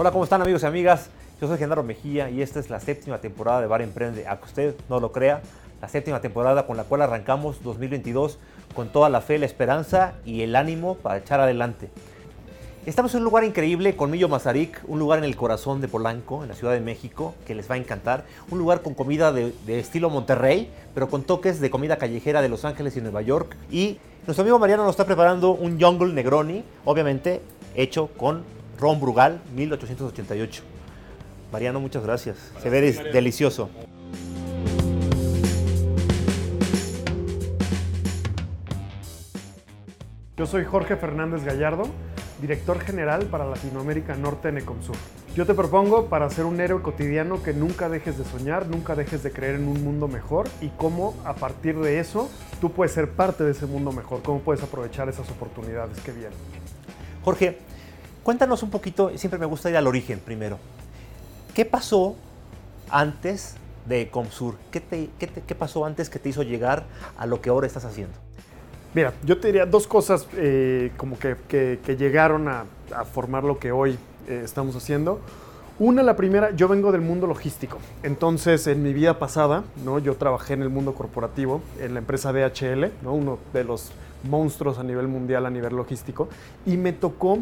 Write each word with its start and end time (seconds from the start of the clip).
Hola, 0.00 0.12
¿cómo 0.12 0.22
están 0.22 0.40
amigos 0.40 0.62
y 0.62 0.66
amigas? 0.66 1.10
Yo 1.40 1.48
soy 1.48 1.58
Genaro 1.58 1.82
Mejía 1.82 2.30
y 2.30 2.40
esta 2.40 2.60
es 2.60 2.70
la 2.70 2.78
séptima 2.78 3.18
temporada 3.18 3.60
de 3.60 3.66
Bar 3.66 3.82
Emprende. 3.82 4.28
A 4.28 4.38
que 4.38 4.44
usted 4.44 4.76
no 4.88 5.00
lo 5.00 5.10
crea, 5.10 5.42
la 5.82 5.88
séptima 5.88 6.20
temporada 6.20 6.68
con 6.68 6.76
la 6.76 6.84
cual 6.84 7.02
arrancamos 7.02 7.64
2022 7.64 8.38
con 8.76 8.90
toda 8.90 9.08
la 9.08 9.20
fe, 9.20 9.38
la 9.38 9.46
esperanza 9.46 10.12
y 10.24 10.42
el 10.42 10.54
ánimo 10.54 10.94
para 10.94 11.18
echar 11.18 11.40
adelante. 11.40 11.90
Estamos 12.86 13.12
en 13.14 13.18
un 13.18 13.24
lugar 13.24 13.42
increíble 13.42 13.96
con 13.96 14.12
Millo 14.12 14.28
Mazarik, 14.28 14.80
un 14.86 15.00
lugar 15.00 15.18
en 15.18 15.24
el 15.24 15.34
corazón 15.34 15.80
de 15.80 15.88
Polanco, 15.88 16.44
en 16.44 16.50
la 16.50 16.54
Ciudad 16.54 16.74
de 16.74 16.80
México, 16.80 17.34
que 17.44 17.56
les 17.56 17.68
va 17.68 17.74
a 17.74 17.78
encantar. 17.78 18.24
Un 18.52 18.58
lugar 18.60 18.82
con 18.82 18.94
comida 18.94 19.32
de, 19.32 19.52
de, 19.66 19.80
estilo 19.80 20.10
Monterrey, 20.10 20.70
pero 20.94 21.08
con 21.08 21.24
toques 21.24 21.58
de 21.58 21.70
comida 21.70 21.98
callejera 21.98 22.40
de 22.40 22.48
Los 22.48 22.64
Ángeles 22.64 22.96
y 22.96 23.00
Nueva 23.00 23.22
York. 23.22 23.56
Y 23.68 23.98
nuestro 24.28 24.42
amigo 24.42 24.60
Mariano 24.60 24.84
nos 24.84 24.92
está 24.92 25.06
preparando 25.06 25.50
un 25.50 25.80
Jungle 25.80 26.12
Negroni, 26.12 26.62
obviamente 26.84 27.42
hecho 27.74 28.10
con 28.16 28.44
ron 28.78 29.00
Brugal 29.00 29.40
1888. 29.54 30.62
Mariano, 31.52 31.80
muchas 31.80 32.02
gracias. 32.02 32.52
Se 32.62 32.70
ve 32.70 32.92
delicioso. 33.12 33.70
Yo 40.36 40.46
soy 40.46 40.64
Jorge 40.64 40.96
Fernández 40.96 41.42
Gallardo, 41.42 41.88
director 42.40 42.78
general 42.78 43.24
para 43.24 43.44
Latinoamérica 43.44 44.14
Norte 44.14 44.50
en 44.50 44.58
Ecomsur. 44.58 44.94
Yo 45.34 45.46
te 45.46 45.54
propongo 45.54 46.06
para 46.06 46.30
ser 46.30 46.44
un 46.44 46.60
héroe 46.60 46.80
cotidiano 46.80 47.42
que 47.42 47.52
nunca 47.52 47.88
dejes 47.88 48.18
de 48.18 48.24
soñar, 48.24 48.66
nunca 48.68 48.94
dejes 48.94 49.22
de 49.24 49.32
creer 49.32 49.56
en 49.56 49.66
un 49.66 49.82
mundo 49.82 50.06
mejor 50.06 50.48
y 50.60 50.68
cómo 50.68 51.14
a 51.24 51.34
partir 51.34 51.76
de 51.78 51.98
eso 51.98 52.30
tú 52.60 52.70
puedes 52.70 52.92
ser 52.92 53.10
parte 53.10 53.42
de 53.42 53.50
ese 53.50 53.66
mundo 53.66 53.90
mejor, 53.90 54.22
cómo 54.22 54.40
puedes 54.40 54.62
aprovechar 54.62 55.08
esas 55.08 55.28
oportunidades 55.30 55.98
que 56.00 56.12
vienen. 56.12 56.38
Jorge, 57.24 57.58
cuéntanos 58.28 58.62
un 58.62 58.68
poquito, 58.68 59.10
siempre 59.16 59.40
me 59.40 59.46
gusta 59.46 59.70
ir 59.70 59.78
al 59.78 59.86
origen 59.86 60.18
primero. 60.18 60.58
¿Qué 61.54 61.64
pasó 61.64 62.14
antes 62.90 63.54
de 63.86 64.02
Ecomsur? 64.02 64.56
¿Qué, 64.70 64.82
te, 64.82 65.08
qué, 65.18 65.28
te, 65.28 65.40
¿Qué 65.40 65.54
pasó 65.54 65.86
antes 65.86 66.10
que 66.10 66.18
te 66.18 66.28
hizo 66.28 66.42
llegar 66.42 66.84
a 67.16 67.24
lo 67.24 67.40
que 67.40 67.48
ahora 67.48 67.66
estás 67.66 67.86
haciendo? 67.86 68.12
Mira, 68.92 69.14
yo 69.24 69.38
te 69.40 69.48
diría 69.48 69.64
dos 69.64 69.86
cosas 69.86 70.26
eh, 70.36 70.92
como 70.98 71.18
que, 71.18 71.36
que, 71.48 71.80
que 71.82 71.96
llegaron 71.96 72.48
a, 72.48 72.66
a, 72.94 73.06
formar 73.06 73.44
lo 73.44 73.58
que 73.58 73.72
hoy 73.72 73.98
eh, 74.28 74.42
estamos 74.44 74.76
haciendo. 74.76 75.22
Una, 75.78 76.02
la 76.02 76.14
primera, 76.14 76.50
yo 76.50 76.68
vengo 76.68 76.92
del 76.92 77.00
mundo 77.00 77.26
logístico. 77.26 77.78
Entonces, 78.02 78.66
en 78.66 78.82
mi 78.82 78.92
vida 78.92 79.18
pasada, 79.18 79.64
¿no? 79.86 80.00
yo 80.00 80.16
trabajé 80.16 80.52
en 80.52 80.60
el 80.60 80.68
mundo 80.68 80.92
corporativo, 80.92 81.62
en 81.80 81.94
la 81.94 82.00
empresa 82.00 82.30
DHL, 82.34 82.90
¿no? 83.02 83.14
uno 83.14 83.38
de 83.54 83.64
los 83.64 83.90
monstruos 84.24 84.78
a 84.78 84.82
nivel 84.82 85.08
mundial, 85.08 85.46
a 85.46 85.50
nivel 85.50 85.74
logístico, 85.74 86.28
y 86.66 86.76
me 86.76 86.92
tocó 86.92 87.38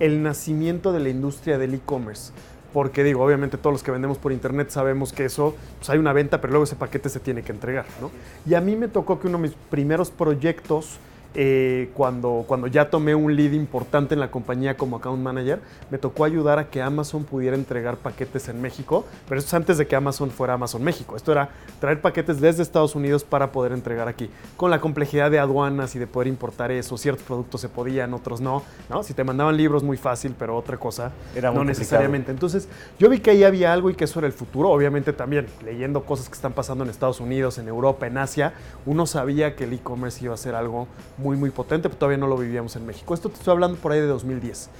el 0.00 0.22
nacimiento 0.22 0.92
de 0.92 1.00
la 1.00 1.08
industria 1.08 1.58
del 1.58 1.74
e-commerce 1.74 2.32
porque 2.72 3.02
digo, 3.02 3.24
obviamente 3.24 3.58
todos 3.58 3.74
los 3.74 3.82
que 3.82 3.90
vendemos 3.90 4.18
por 4.18 4.32
internet 4.32 4.70
sabemos 4.70 5.12
que 5.12 5.24
eso, 5.24 5.54
pues 5.78 5.90
hay 5.90 5.98
una 5.98 6.12
venta, 6.12 6.40
pero 6.40 6.52
luego 6.52 6.64
ese 6.64 6.76
paquete 6.76 7.08
se 7.08 7.20
tiene 7.20 7.42
que 7.42 7.52
entregar, 7.52 7.84
¿no? 8.00 8.10
Y 8.46 8.54
a 8.54 8.60
mí 8.60 8.76
me 8.76 8.88
tocó 8.88 9.18
que 9.18 9.26
uno 9.26 9.38
de 9.38 9.42
mis 9.42 9.54
primeros 9.70 10.10
proyectos 10.10 10.98
eh, 11.34 11.90
cuando, 11.94 12.44
cuando 12.46 12.66
ya 12.66 12.90
tomé 12.90 13.14
un 13.14 13.36
lead 13.36 13.52
importante 13.52 14.14
en 14.14 14.20
la 14.20 14.30
compañía 14.30 14.76
como 14.76 14.96
account 14.96 15.22
manager, 15.22 15.60
me 15.90 15.98
tocó 15.98 16.24
ayudar 16.24 16.58
a 16.58 16.70
que 16.70 16.82
Amazon 16.82 17.24
pudiera 17.24 17.56
entregar 17.56 17.96
paquetes 17.96 18.48
en 18.48 18.60
México, 18.60 19.04
pero 19.28 19.38
eso 19.38 19.46
es 19.46 19.54
antes 19.54 19.78
de 19.78 19.86
que 19.86 19.94
Amazon 19.94 20.30
fuera 20.30 20.54
Amazon 20.54 20.82
México. 20.82 21.16
Esto 21.16 21.32
era 21.32 21.50
traer 21.78 22.00
paquetes 22.00 22.40
desde 22.40 22.62
Estados 22.62 22.94
Unidos 22.94 23.22
para 23.22 23.52
poder 23.52 23.72
entregar 23.72 24.08
aquí, 24.08 24.28
con 24.56 24.70
la 24.70 24.80
complejidad 24.80 25.30
de 25.30 25.38
aduanas 25.38 25.94
y 25.94 25.98
de 25.98 26.06
poder 26.06 26.26
importar 26.26 26.72
eso. 26.72 26.96
Ciertos 26.96 27.24
productos 27.24 27.60
se 27.60 27.68
podían, 27.68 28.12
otros 28.12 28.40
no. 28.40 28.62
¿no? 28.88 29.02
Si 29.02 29.14
te 29.14 29.22
mandaban 29.22 29.56
libros, 29.56 29.82
muy 29.82 29.96
fácil, 29.96 30.34
pero 30.38 30.56
otra 30.56 30.78
cosa 30.78 31.12
era 31.34 31.52
no 31.52 31.64
necesariamente. 31.64 32.32
Entonces, 32.32 32.68
yo 32.98 33.08
vi 33.08 33.20
que 33.20 33.30
ahí 33.30 33.44
había 33.44 33.72
algo 33.72 33.90
y 33.90 33.94
que 33.94 34.04
eso 34.04 34.18
era 34.18 34.26
el 34.26 34.32
futuro. 34.32 34.70
Obviamente 34.70 35.12
también 35.12 35.46
leyendo 35.64 36.02
cosas 36.04 36.28
que 36.28 36.34
están 36.34 36.52
pasando 36.52 36.82
en 36.84 36.90
Estados 36.90 37.20
Unidos, 37.20 37.58
en 37.58 37.68
Europa, 37.68 38.06
en 38.06 38.18
Asia, 38.18 38.52
uno 38.84 39.06
sabía 39.06 39.54
que 39.54 39.64
el 39.64 39.72
e-commerce 39.72 40.24
iba 40.24 40.34
a 40.34 40.36
ser 40.36 40.54
algo 40.54 40.88
muy, 41.20 41.36
muy 41.36 41.50
potente, 41.50 41.88
pero 41.88 41.98
todavía 41.98 42.18
no 42.18 42.26
lo 42.26 42.36
vivíamos 42.36 42.76
en 42.76 42.86
México. 42.86 43.14
Esto 43.14 43.28
te 43.28 43.36
estoy 43.36 43.52
hablando 43.52 43.78
por 43.78 43.92
ahí 43.92 44.00
de 44.00 44.06
2010. 44.06 44.70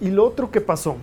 Y 0.00 0.10
lo 0.10 0.26
otro 0.26 0.50
que 0.50 0.60
pasó 0.60 0.96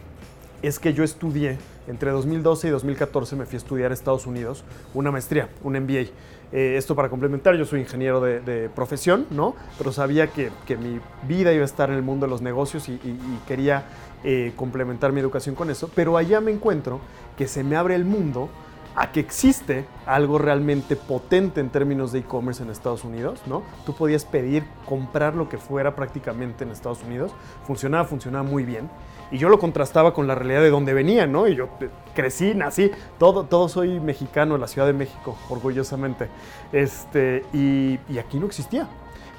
es 0.61 0.79
que 0.79 0.93
yo 0.93 1.03
estudié, 1.03 1.57
entre 1.87 2.11
2012 2.11 2.67
y 2.67 2.71
2014 2.71 3.35
me 3.35 3.45
fui 3.45 3.55
a 3.55 3.57
estudiar 3.57 3.91
a 3.91 3.93
Estados 3.93 4.27
Unidos 4.27 4.63
una 4.93 5.11
maestría, 5.11 5.49
un 5.63 5.73
MBA. 5.73 6.11
Eh, 6.53 6.75
esto 6.77 6.95
para 6.95 7.09
complementar, 7.09 7.55
yo 7.55 7.65
soy 7.65 7.79
ingeniero 7.79 8.19
de, 8.19 8.69
profesión, 8.75 9.25
¿no? 9.31 9.55
Pero 9.77 9.91
sabía 9.91 10.27
que, 10.27 10.51
que, 10.67 10.75
mi 10.75 10.99
vida 11.27 11.53
iba 11.53 11.63
a 11.63 11.65
estar 11.65 11.89
en 11.89 11.95
el 11.95 12.03
mundo 12.03 12.25
de 12.25 12.29
los 12.29 12.41
negocios 12.41 12.89
y 12.89 12.99
quería 13.47 13.85
eh, 14.23 14.53
complementar 14.55 15.11
mi 15.13 15.19
educación 15.19 15.55
con 15.55 15.71
eso. 15.71 15.89
Pero 15.95 16.15
allá 16.15 16.41
me 16.41 16.51
encuentro 16.51 16.99
que 17.37 17.47
se 17.47 17.63
me 17.63 17.75
abre 17.75 17.95
el 17.95 18.05
mundo 18.05 18.49
a 18.95 19.11
que 19.11 19.19
existe 19.19 19.85
algo 20.05 20.37
realmente 20.37 20.95
potente 20.95 21.61
en 21.61 21.69
términos 21.69 22.11
de 22.11 22.19
e-commerce 22.19 22.61
en 22.63 22.69
Estados 22.69 23.03
Unidos, 23.03 23.41
¿no? 23.45 23.63
Tú 23.85 23.93
podías 23.93 24.25
pedir, 24.25 24.65
comprar 24.85 25.35
lo 25.35 25.47
que 25.47 25.57
fuera 25.57 25.95
prácticamente 25.95 26.63
en 26.63 26.71
Estados 26.71 27.01
Unidos, 27.03 27.31
funcionaba, 27.65 28.05
funcionaba 28.05 28.43
muy 28.43 28.65
bien. 28.65 28.89
Y 29.31 29.37
yo 29.37 29.47
lo 29.47 29.59
contrastaba 29.59 30.13
con 30.13 30.27
la 30.27 30.35
realidad 30.35 30.61
de 30.61 30.69
donde 30.69 30.93
venía, 30.93 31.25
¿no? 31.25 31.47
Y 31.47 31.55
yo 31.55 31.69
crecí, 32.13 32.53
nací, 32.53 32.91
todo, 33.17 33.45
todo 33.45 33.69
soy 33.69 33.99
mexicano 34.01 34.55
en 34.55 34.61
la 34.61 34.67
Ciudad 34.67 34.87
de 34.87 34.93
México, 34.93 35.37
orgullosamente. 35.49 36.27
Este, 36.73 37.45
y 37.53 38.17
aquí 38.17 38.39
no 38.39 38.45
existía. 38.45 38.87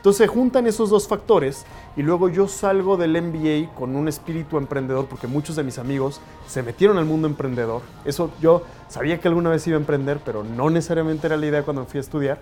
Entonces 0.02 0.28
juntan 0.28 0.66
esos 0.66 0.90
dos 0.90 1.06
factores 1.06 1.64
y 1.96 2.02
luego 2.02 2.28
yo 2.28 2.48
salgo 2.48 2.96
del 2.96 3.22
MBA 3.22 3.72
con 3.72 3.94
un 3.94 4.08
espíritu 4.08 4.58
emprendedor 4.58 5.06
porque 5.06 5.28
muchos 5.28 5.54
de 5.54 5.62
mis 5.62 5.78
amigos 5.78 6.20
se 6.48 6.64
metieron 6.64 6.98
al 6.98 7.04
mundo 7.04 7.28
emprendedor. 7.28 7.82
Eso 8.04 8.32
yo 8.40 8.62
sabía 8.88 9.20
que 9.20 9.28
alguna 9.28 9.50
vez 9.50 9.64
iba 9.68 9.76
a 9.76 9.78
emprender, 9.78 10.18
pero 10.24 10.42
no 10.42 10.70
necesariamente 10.70 11.28
era 11.28 11.36
la 11.36 11.46
idea 11.46 11.62
cuando 11.62 11.84
fui 11.84 11.98
a 11.98 12.00
estudiar. 12.00 12.40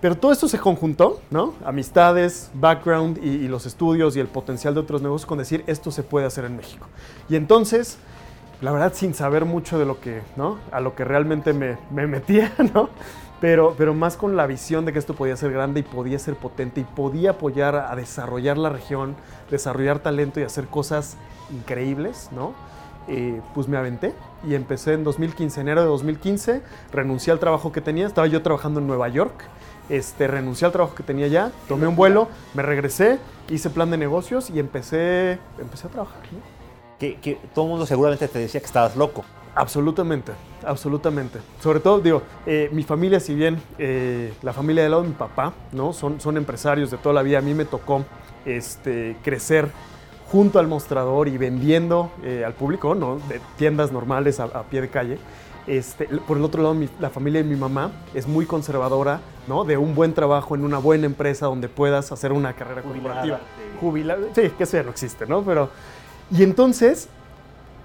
Pero 0.00 0.16
todo 0.16 0.32
esto 0.32 0.48
se 0.48 0.58
conjuntó, 0.58 1.20
¿no? 1.30 1.52
Amistades, 1.66 2.50
background 2.54 3.22
y, 3.22 3.46
los 3.46 3.66
estudios 3.66 4.16
y 4.16 4.20
el 4.20 4.28
potencial 4.28 4.72
de 4.72 4.80
otros 4.80 5.02
negocios 5.02 5.26
con 5.26 5.36
decir 5.36 5.64
esto 5.66 5.90
se 5.90 6.02
puede 6.02 6.24
hacer 6.24 6.46
en 6.46 6.56
México. 6.56 6.86
Y 7.28 7.36
entonces, 7.36 7.98
la 8.62 8.72
verdad, 8.72 8.94
sin 8.94 9.12
saber 9.12 9.44
mucho 9.44 9.78
de 9.78 9.84
lo 9.84 10.00
que, 10.00 10.22
¿no? 10.36 10.56
A 10.72 10.80
lo 10.80 10.94
que 10.94 11.04
realmente 11.04 11.52
me, 11.52 11.76
me 11.90 12.06
metía, 12.06 12.54
¿no? 12.74 12.88
Pero, 13.40 13.74
pero 13.76 13.94
más 13.94 14.16
con 14.16 14.36
la 14.36 14.46
visión 14.46 14.84
de 14.84 14.92
que 14.92 14.98
esto 14.98 15.14
podía 15.14 15.36
ser 15.36 15.52
grande 15.52 15.80
y 15.80 15.82
podía 15.82 16.18
ser 16.18 16.36
potente 16.36 16.80
y 16.80 16.84
podía 16.84 17.32
apoyar 17.32 17.76
a 17.76 17.94
desarrollar 17.96 18.56
la 18.56 18.70
región, 18.70 19.16
desarrollar 19.50 19.98
talento 19.98 20.40
y 20.40 20.44
hacer 20.44 20.66
cosas 20.66 21.16
increíbles, 21.50 22.30
¿no? 22.32 22.54
Eh, 23.08 23.40
pues 23.54 23.68
me 23.68 23.76
aventé 23.76 24.14
y 24.44 24.54
empecé 24.54 24.94
en 24.94 25.04
2015, 25.04 25.60
enero 25.60 25.82
de 25.82 25.86
2015, 25.86 26.62
renuncié 26.92 27.32
al 27.32 27.38
trabajo 27.38 27.70
que 27.70 27.80
tenía, 27.80 28.06
estaba 28.06 28.26
yo 28.26 28.42
trabajando 28.42 28.80
en 28.80 28.88
Nueva 28.88 29.08
York, 29.08 29.44
este, 29.88 30.26
renuncié 30.26 30.66
al 30.66 30.72
trabajo 30.72 30.96
que 30.96 31.04
tenía 31.04 31.28
ya, 31.28 31.52
tomé 31.68 31.86
un 31.86 31.94
vuelo, 31.94 32.28
me 32.54 32.64
regresé, 32.64 33.20
hice 33.48 33.70
plan 33.70 33.90
de 33.92 33.96
negocios 33.96 34.50
y 34.50 34.58
empecé, 34.58 35.38
empecé 35.60 35.86
a 35.86 35.90
trabajar. 35.90 36.20
Que, 36.98 37.16
que 37.20 37.38
todo 37.54 37.66
el 37.66 37.70
mundo 37.72 37.86
seguramente 37.86 38.26
te 38.26 38.38
decía 38.40 38.58
que 38.58 38.66
estabas 38.66 38.96
loco. 38.96 39.24
Absolutamente, 39.56 40.32
absolutamente. 40.64 41.38
Sobre 41.60 41.80
todo, 41.80 41.98
digo, 42.00 42.22
eh, 42.44 42.68
mi 42.72 42.82
familia, 42.82 43.18
si 43.20 43.34
bien 43.34 43.60
eh, 43.78 44.34
la 44.42 44.52
familia 44.52 44.82
del 44.82 44.90
lado 44.90 45.02
de 45.02 45.08
mi 45.08 45.14
papá, 45.14 45.54
¿no? 45.72 45.94
Son, 45.94 46.20
son 46.20 46.36
empresarios 46.36 46.90
de 46.90 46.98
toda 46.98 47.14
la 47.14 47.22
vida, 47.22 47.38
a 47.38 47.42
mí 47.42 47.54
me 47.54 47.64
tocó 47.64 48.04
este, 48.44 49.16
crecer 49.24 49.70
junto 50.30 50.58
al 50.58 50.66
mostrador 50.68 51.28
y 51.28 51.38
vendiendo 51.38 52.10
eh, 52.22 52.44
al 52.44 52.52
público, 52.52 52.94
¿no? 52.94 53.18
De 53.28 53.40
tiendas 53.56 53.92
normales 53.92 54.40
a, 54.40 54.44
a 54.44 54.64
pie 54.64 54.82
de 54.82 54.88
calle. 54.90 55.18
Este, 55.66 56.04
por 56.04 56.36
el 56.36 56.44
otro 56.44 56.62
lado, 56.62 56.74
mi, 56.74 56.88
la 57.00 57.10
familia 57.10 57.42
de 57.42 57.48
mi 57.48 57.56
mamá 57.56 57.90
es 58.14 58.28
muy 58.28 58.44
conservadora, 58.44 59.20
¿no? 59.48 59.64
De 59.64 59.78
un 59.78 59.94
buen 59.94 60.12
trabajo 60.12 60.54
en 60.54 60.64
una 60.64 60.78
buena 60.78 61.06
empresa 61.06 61.46
donde 61.46 61.68
puedas 61.68 62.12
hacer 62.12 62.30
una 62.30 62.52
carrera 62.52 62.82
corporativa. 62.82 63.40
Jubilada. 63.80 64.20
Sí, 64.34 64.50
que 64.50 64.64
eso 64.64 64.76
ya 64.76 64.82
no 64.82 64.90
existe, 64.90 65.26
¿no? 65.26 65.42
Pero, 65.42 65.70
y 66.30 66.42
entonces, 66.42 67.08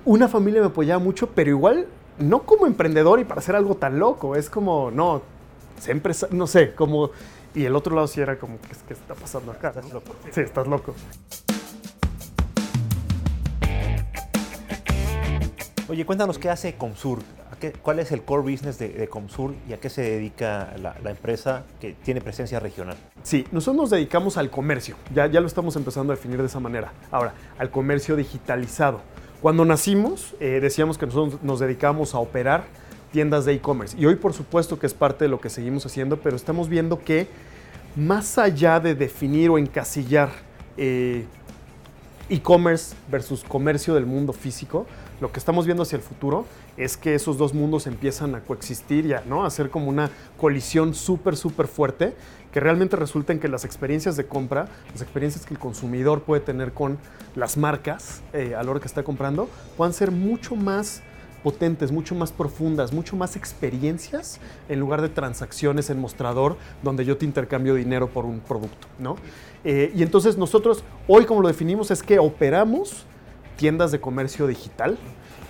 una 0.06 0.27
familia 0.27 0.62
me 0.62 0.68
apoyaba 0.68 1.03
mucho, 1.03 1.27
pero 1.27 1.50
igual 1.50 1.88
no 2.19 2.44
como 2.44 2.68
emprendedor 2.68 3.19
y 3.19 3.24
para 3.24 3.39
hacer 3.39 3.56
algo 3.56 3.75
tan 3.75 4.00
loco. 4.00 4.36
Es 4.36 4.50
como, 4.50 4.92
no, 4.92 5.21
siempre, 5.80 6.13
no 6.31 6.48
sé, 6.48 6.74
como. 6.74 7.12
Y 7.53 7.65
el 7.65 7.75
otro 7.75 7.95
lado 7.95 8.07
sí 8.07 8.21
era 8.21 8.39
como, 8.39 8.59
¿qué, 8.62 8.69
qué 8.88 8.94
está 8.94 9.13
pasando 9.13 9.51
acá? 9.51 9.69
Estás 9.69 9.92
loco. 9.92 10.15
Sí, 10.31 10.42
estás 10.42 10.68
loco. 10.68 10.95
Oye, 15.89 16.06
cuéntanos 16.06 16.39
qué 16.39 16.50
hace 16.50 16.75
Comsur. 16.75 17.19
Qué, 17.59 17.74
¿Cuál 17.74 18.00
es 18.00 18.13
el 18.13 18.24
core 18.24 18.50
business 18.50 18.80
de, 18.80 18.89
de 18.89 19.09
Comsur 19.09 19.53
y 19.68 19.74
a 19.74 19.77
qué 19.77 19.89
se 19.89 20.01
dedica 20.01 20.74
la, 20.81 20.95
la, 21.03 21.12
empresa 21.12 21.65
que 21.81 21.94
tiene 21.94 22.21
presencia 22.21 22.62
regional? 22.62 22.95
Sí, 23.24 23.45
nosotros 23.51 23.75
nos 23.75 23.89
dedicamos 23.89 24.38
al 24.38 24.50
comercio. 24.50 24.95
Ya, 25.13 25.27
ya 25.27 25.42
lo 25.42 25.48
estamos 25.48 25.75
empezando 25.75 26.13
a 26.13 26.15
definir 26.15 26.39
de 26.39 26.48
esa 26.48 26.62
manera. 26.62 26.94
Ahora, 27.12 27.33
al 27.59 27.69
comercio 27.69 28.15
digitalizado. 28.15 29.01
Cuando 29.41 29.65
nacimos, 29.65 30.35
eh, 30.39 30.59
decíamos 30.61 30.99
que 30.99 31.07
nosotros 31.07 31.41
nos 31.41 31.59
dedicábamos 31.59 32.13
a 32.13 32.19
operar 32.19 32.65
tiendas 33.11 33.43
de 33.43 33.53
e-commerce. 33.53 33.97
Y 33.97 34.05
hoy, 34.05 34.15
por 34.15 34.33
supuesto, 34.33 34.77
que 34.77 34.85
es 34.85 34.93
parte 34.93 35.25
de 35.25 35.29
lo 35.29 35.41
que 35.41 35.49
seguimos 35.49 35.83
haciendo, 35.83 36.17
pero 36.17 36.35
estamos 36.35 36.69
viendo 36.69 36.99
que 37.03 37.27
más 37.95 38.38
allá 38.38 38.79
de 38.79 38.93
definir 38.93 39.49
o 39.49 39.57
encasillar 39.57 40.29
eh, 40.77 41.25
e-commerce 42.29 42.95
versus 43.09 43.43
comercio 43.43 43.95
del 43.95 44.05
mundo 44.05 44.31
físico, 44.31 44.85
lo 45.19 45.31
que 45.31 45.39
estamos 45.39 45.65
viendo 45.65 45.83
hacia 45.83 45.95
el 45.95 46.03
futuro 46.03 46.45
es 46.77 46.95
que 46.95 47.15
esos 47.15 47.39
dos 47.39 47.53
mundos 47.53 47.88
empiezan 47.88 48.35
a 48.35 48.41
coexistir 48.41 49.07
ya, 49.07 49.23
¿no? 49.27 49.43
A 49.43 49.47
hacer 49.47 49.71
como 49.71 49.89
una 49.89 50.11
colisión 50.38 50.93
súper, 50.93 51.35
súper 51.35 51.67
fuerte, 51.67 52.13
que 52.51 52.59
realmente 52.59 52.95
resulta 52.95 53.33
en 53.33 53.39
que 53.39 53.48
las 53.48 53.65
experiencias 53.65 54.18
de 54.18 54.25
compra, 54.25 54.68
las 54.92 55.01
experiencias 55.01 55.45
que 55.45 55.53
el 55.53 55.59
consumidor 55.59 56.24
puede 56.24 56.42
tener 56.42 56.74
con 56.74 56.98
las 57.36 57.57
marcas 57.57 58.21
eh, 58.33 58.56
a 58.56 58.63
la 58.63 58.71
hora 58.71 58.80
que 58.80 58.88
está 58.88 59.03
comprando, 59.03 59.50
puedan 59.77 59.94
ser 59.94 60.12
mucho 60.12 60.56
más 60.56 61.01
potentes, 61.44 61.92
mucho 61.92 62.13
más 62.13 62.31
profundas, 62.31 62.94
mucho 62.94 63.15
más 63.15 63.36
experiencias 63.36 64.39
en 64.69 64.80
lugar 64.80 65.01
de 65.01 65.09
transacciones 65.09 65.89
en 65.89 66.00
mostrador 66.00 66.57
donde 66.83 67.03
yo 67.06 67.18
te 67.18 67.25
intercambio 67.25 67.75
dinero 67.75 68.09
por 68.09 68.25
un 68.25 68.39
producto, 68.39 68.88
¿no? 69.00 69.15
Eh, 69.63 69.92
y 69.95 70.03
entonces 70.03 70.38
nosotros 70.38 70.83
hoy 71.07 71.25
como 71.25 71.42
lo 71.42 71.48
definimos 71.48 71.92
es 71.92 72.03
que 72.03 72.19
operamos 72.19 73.06
tiendas 73.57 73.92
de 73.92 74.00
comercio 74.00 74.48
digital, 74.48 74.98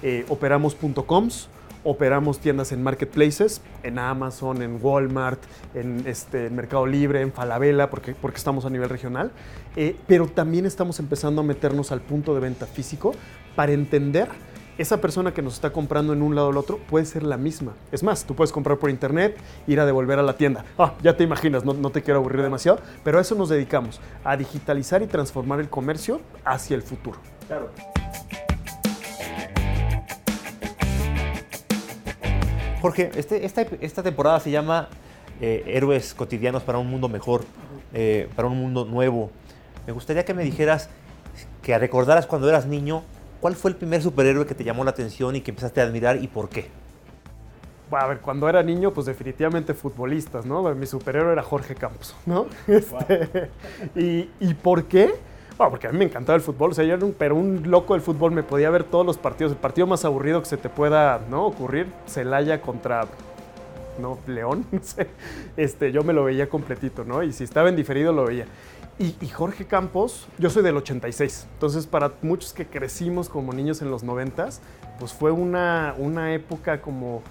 eh, 0.01 0.25
operamos 0.30 0.75
.coms, 1.06 1.50
operamos 1.83 2.39
tiendas 2.39 2.71
en 2.71 2.83
marketplaces, 2.83 3.61
en 3.83 3.99
Amazon, 3.99 4.61
en 4.61 4.79
Walmart, 4.81 5.41
en, 5.73 6.03
este, 6.05 6.49
Mercado 6.49 6.85
Libre, 6.85 7.21
en 7.21 7.31
Falabella, 7.31 7.89
porque, 7.89 8.13
porque 8.13 8.37
estamos 8.37 8.65
a 8.65 8.69
nivel 8.69 8.89
regional, 8.89 9.31
eh, 9.75 9.95
pero 10.07 10.27
también 10.27 10.65
estamos 10.65 10.99
empezando 10.99 11.41
a 11.41 11.43
meternos 11.43 11.91
al 11.91 12.01
punto 12.01 12.33
de 12.33 12.41
venta 12.41 12.65
físico 12.65 13.13
para 13.55 13.71
entender 13.71 14.29
esa 14.77 14.99
persona 14.99 15.33
que 15.33 15.41
nos 15.41 15.53
está 15.53 15.71
comprando 15.71 16.13
en 16.13 16.21
un 16.21 16.35
lado 16.35 16.47
o 16.47 16.51
el 16.51 16.57
otro 16.57 16.77
puede 16.77 17.05
ser 17.05 17.23
la 17.23 17.37
misma. 17.37 17.73
Es 17.91 18.03
más, 18.03 18.25
tú 18.25 18.35
puedes 18.35 18.51
comprar 18.51 18.77
por 18.77 18.89
internet, 18.89 19.37
ir 19.67 19.79
a 19.79 19.85
devolver 19.85 20.19
a 20.19 20.23
la 20.23 20.37
tienda. 20.37 20.65
Ah, 20.77 20.93
ya 21.03 21.15
te 21.15 21.23
imaginas, 21.23 21.63
no, 21.65 21.89
te 21.89 22.01
quiero 22.01 22.19
aburrir 22.19 22.41
demasiado, 22.41 22.79
pero 23.03 23.17
a 23.17 23.21
eso 23.21 23.35
nos 23.35 23.49
dedicamos, 23.49 23.99
a 24.23 24.35
digitalizar 24.37 25.01
y 25.01 25.07
transformar 25.07 25.59
el 25.59 25.69
comercio 25.69 26.21
hacia 26.43 26.75
el 26.75 26.81
futuro. 26.81 27.19
Claro. 27.47 27.69
Jorge, 32.81 33.11
este, 33.15 33.45
esta, 33.45 34.03
temporada 34.03 34.39
se 34.39 34.51
llama 34.51 34.89
eh, 35.39 35.63
Héroes 35.67 36.13
cotidianos 36.13 36.63
para 36.63 36.77
un 36.77 36.89
mundo 36.89 37.07
mejor, 37.09 37.45
eh, 37.93 38.27
para 38.35 38.47
un 38.47 38.57
mundo 38.57 38.85
nuevo. 38.85 39.29
Me 39.85 39.93
gustaría 39.93 40.25
que 40.25 40.33
me 40.33 40.43
dijeras, 40.43 40.89
que 41.61 41.77
recordaras 41.77 42.25
cuando 42.25 42.49
eras 42.49 42.65
niño, 42.65 43.03
¿Cuál 43.41 43.55
fue 43.55 43.71
el 43.71 43.77
primer 43.77 44.03
superhéroe 44.03 44.45
que 44.45 44.53
te 44.53 44.63
llamó 44.63 44.83
la 44.83 44.91
atención 44.91 45.35
y 45.35 45.41
que 45.41 45.49
empezaste 45.49 45.81
a 45.81 45.85
admirar 45.85 46.23
y 46.23 46.27
por 46.27 46.47
qué? 46.47 46.69
a 47.91 48.07
ver, 48.07 48.19
cuando 48.19 48.47
era 48.47 48.63
niño, 48.63 48.93
pues 48.93 49.07
definitivamente 49.07 49.73
futbolistas, 49.73 50.45
¿no? 50.45 50.63
Mi 50.75 50.85
superhéroe 50.85 51.33
era 51.33 51.43
Jorge 51.43 51.75
Campos, 51.75 52.15
¿no? 52.25 52.45
Este, 52.67 53.49
y, 53.95 54.53
por 54.53 54.85
qué? 54.85 55.13
Bueno, 55.61 55.69
porque 55.69 55.85
a 55.85 55.91
mí 55.91 55.99
me 55.99 56.05
encantaba 56.05 56.35
el 56.35 56.41
fútbol, 56.41 56.71
o 56.71 56.73
sea, 56.73 56.83
yo 56.85 56.95
era 56.95 57.05
un, 57.05 57.13
pero 57.13 57.35
un 57.35 57.69
loco 57.69 57.93
del 57.93 58.01
fútbol, 58.01 58.31
me 58.31 58.41
podía 58.41 58.71
ver 58.71 58.83
todos 58.83 59.05
los 59.05 59.19
partidos. 59.19 59.51
El 59.51 59.59
partido 59.59 59.85
más 59.85 60.03
aburrido 60.05 60.39
que 60.39 60.47
se 60.47 60.57
te 60.57 60.69
pueda 60.69 61.21
¿no? 61.29 61.45
ocurrir, 61.45 61.85
Celaya 62.07 62.63
contra 62.63 63.05
¿no? 63.99 64.17
León. 64.25 64.65
Este, 65.57 65.91
yo 65.91 66.03
me 66.03 66.13
lo 66.13 66.23
veía 66.23 66.49
completito, 66.49 67.05
¿no? 67.05 67.21
Y 67.21 67.31
si 67.31 67.43
estaba 67.43 67.69
en 67.69 67.75
diferido, 67.75 68.11
lo 68.11 68.25
veía. 68.25 68.47
Y, 68.97 69.27
Jorge 69.27 69.65
Campos, 69.65 70.27
yo 70.39 70.49
soy 70.49 70.63
del 70.63 70.77
86, 70.77 71.47
entonces 71.53 71.85
para 71.85 72.11
muchos 72.23 72.53
que 72.53 72.65
crecimos 72.65 73.29
como 73.29 73.53
niños 73.53 73.83
en 73.83 73.91
los 73.91 74.01
90, 74.01 74.49
pues 74.97 75.13
fue 75.13 75.29
una, 75.29 75.93
una 75.99 76.33
época 76.33 76.81
como 76.81 77.21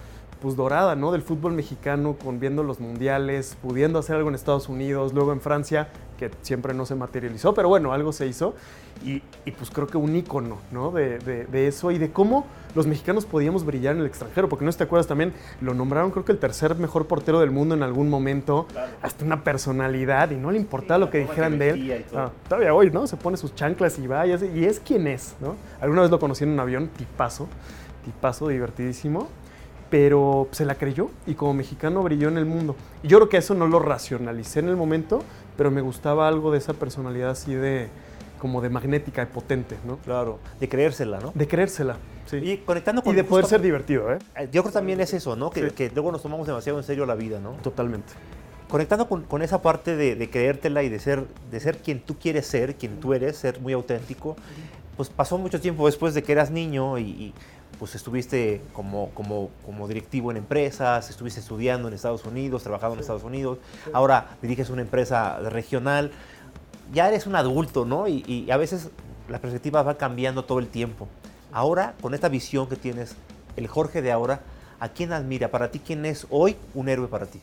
pues 0.41 0.55
dorada, 0.55 0.95
¿no? 0.95 1.11
Del 1.11 1.23
fútbol 1.23 1.53
mexicano, 1.53 2.17
con 2.23 2.39
viendo 2.39 2.63
los 2.63 2.79
mundiales, 2.79 3.57
pudiendo 3.61 3.99
hacer 3.99 4.17
algo 4.17 4.29
en 4.29 4.37
Estados 4.37 4.69
Unidos, 4.69 5.13
luego 5.13 5.33
en 5.33 5.41
Francia, 5.41 5.89
que 6.21 6.31
siempre 6.43 6.75
no 6.75 6.85
se 6.85 6.95
materializó, 6.95 7.55
pero 7.55 7.69
bueno, 7.69 7.95
algo 7.95 8.13
se 8.13 8.27
hizo. 8.27 8.55
Y, 9.03 9.23
pues 9.53 9.71
creo 9.71 9.87
que 9.87 9.97
un 9.97 10.15
ícono, 10.15 10.59
¿no? 10.71 10.91
De, 10.91 11.19
de, 11.19 11.67
eso 11.67 11.91
y 11.91 11.97
de 11.97 12.13
cómo 12.13 12.47
los 12.75 12.87
mexicanos 12.87 13.25
podíamos 13.25 13.65
brillar 13.65 13.95
en 13.95 14.03
el 14.03 14.07
extranjero, 14.07 14.49
porque 14.49 14.65
no 14.67 14.73
te 14.73 14.85
acuerdas 14.85 15.07
también, 15.07 15.33
lo 15.63 15.73
nombraron 15.73 16.11
creo 16.11 16.25
que 16.25 16.33
el 16.33 16.39
tercer 16.39 16.75
mejor 16.77 17.07
portero 17.07 17.41
del 17.41 17.51
mundo 17.51 17.75
en 17.75 17.83
algún 17.83 18.11
momento, 18.11 18.67
hasta 19.01 19.25
una 19.25 19.43
personalidad 19.43 20.31
y 20.31 20.37
no 20.37 20.51
le 20.51 20.59
importaba 20.59 20.99
lo 20.99 21.11
que 21.11 21.19
dijeran 21.19 21.59
de 21.59 21.71
él. 21.71 22.05
Ah, 22.15 22.31
todavía 22.47 22.75
hoy, 22.75 22.91
¿no? 22.91 23.07
Se 23.07 23.17
pone 23.17 23.39
sus 23.39 23.55
chanclas 23.55 23.99
y 23.99 24.07
va 24.07 24.27
y 24.27 24.33
es, 24.33 24.43
y 24.43 24.67
es 24.67 24.81
quien 24.81 25.07
es, 25.07 25.35
¿no? 25.41 25.57
Alguna 25.81 26.03
vez 26.03 26.11
lo 26.11 26.21
conocí 26.21 26.45
en 26.45 26.51
un 26.51 26.61
avión, 26.61 26.89
tipazo, 26.89 27.49
tipazo 28.05 28.49
divertidísimo 28.49 29.29
pero 29.91 30.49
se 30.53 30.65
la 30.65 30.77
creyó 30.77 31.11
y 31.27 31.35
como 31.35 31.53
mexicano 31.53 32.03
brilló 32.03 32.29
en 32.29 32.39
el 32.39 32.47
mundo. 32.47 32.77
Y 33.03 33.09
yo 33.09 33.19
creo 33.19 33.29
que 33.29 33.37
eso 33.37 33.55
no 33.55 33.67
lo 33.67 33.81
racionalicé 33.81 34.61
en 34.61 34.69
el 34.69 34.77
momento, 34.77 35.23
pero 35.57 35.71
me 35.71 35.81
gustaba 35.81 36.29
algo 36.29 36.53
de 36.53 36.59
esa 36.59 36.75
personalidad 36.75 37.31
así 37.31 37.53
de 37.53 37.89
como 38.39 38.63
de 38.63 38.71
magnética 38.71 39.23
y 39.23 39.27
potente, 39.27 39.77
¿no? 39.87 39.99
Claro, 39.99 40.39
de 40.59 40.69
creérsela, 40.69 41.21
¿no? 41.21 41.33
De 41.35 41.47
creérsela, 41.47 41.97
sí. 42.25 42.37
Y 42.37 42.57
conectando 42.59 43.03
con... 43.03 43.13
Y 43.13 43.17
de 43.17 43.25
poder 43.25 43.45
ser 43.45 43.61
divertido, 43.61 44.11
¿eh? 44.15 44.19
¿eh? 44.35 44.49
Yo 44.51 44.63
creo 44.63 44.73
también 44.73 44.99
es 45.01 45.13
eso, 45.13 45.37
¿no? 45.37 45.51
Que, 45.51 45.91
luego 45.93 46.11
nos 46.11 46.23
tomamos 46.23 46.47
demasiado 46.47 46.79
en 46.79 46.85
serio 46.85 47.05
la 47.05 47.17
vida, 47.17 47.39
¿no? 47.39 47.51
Totalmente. 47.63 48.15
Conectando 48.71 49.09
con, 49.09 49.43
esa 49.43 49.61
parte 49.61 49.97
de, 49.97 50.31
creértela 50.31 50.83
y 50.83 50.89
de 50.89 51.01
ser, 51.01 51.27
de 51.51 51.61
ser 51.61 51.79
quien 51.79 52.01
tú 52.01 52.17
quieres 52.19 52.47
ser, 52.47 52.77
quien 52.77 52.99
tú 52.99 53.13
eres, 53.13 53.37
ser 53.37 53.61
muy 53.61 53.75
auténtico, 53.75 54.37
pues 54.97 55.11
pasó 55.11 55.37
mucho 55.37 55.61
tiempo 55.61 55.85
después 55.85 56.15
de 56.15 56.23
que 56.23 56.33
eras 56.33 56.51
niño 56.51 56.99
y 56.99 57.35
pues 57.81 57.95
estuviste 57.95 58.61
como, 58.75 59.09
como, 59.15 59.49
como 59.65 59.89
directivo 59.89 60.31
en 60.31 60.37
empresas, 60.37 61.09
estuviste 61.09 61.41
estudiando 61.41 61.89
en 61.89 61.95
Estados 61.95 62.27
Unidos, 62.27 62.63
trabajando 62.63 62.93
en 62.93 63.01
Estados 63.01 63.25
Unidos, 63.25 63.57
ahora 63.95 64.37
diriges 64.43 64.69
una 64.69 64.83
empresa 64.83 65.39
regional, 65.39 66.13
ya 66.93 67.09
eres 67.09 67.27
un 67.27 67.37
adulto, 67.37 67.87
¿no? 67.87 68.07
Y, 68.07 68.51
a 68.51 68.59
veces 68.59 68.91
la 69.31 69.39
perspectiva 69.39 69.83
va 69.83 69.97
cambiando 69.97 70.45
todo 70.45 70.59
el 70.59 70.69
tiempo. 70.69 71.09
Ahora, 71.53 71.95
con 72.03 72.13
esta 72.13 72.29
visión 72.29 72.69
que 72.69 72.77
tienes, 72.77 73.17
el 73.57 73.67
Jorge 73.67 74.03
de 74.03 74.13
ahora, 74.13 74.43
¿a 74.79 74.91
quién 74.91 75.15
admira? 75.15 75.49
Para 75.51 75.71
ti, 75.71 75.79
¿quién 75.79 76.05
es 76.05 76.27
hoy 76.29 76.57
un 76.75 76.91
héroe 76.91 77.09
para 77.09 77.25
ti? 77.25 77.41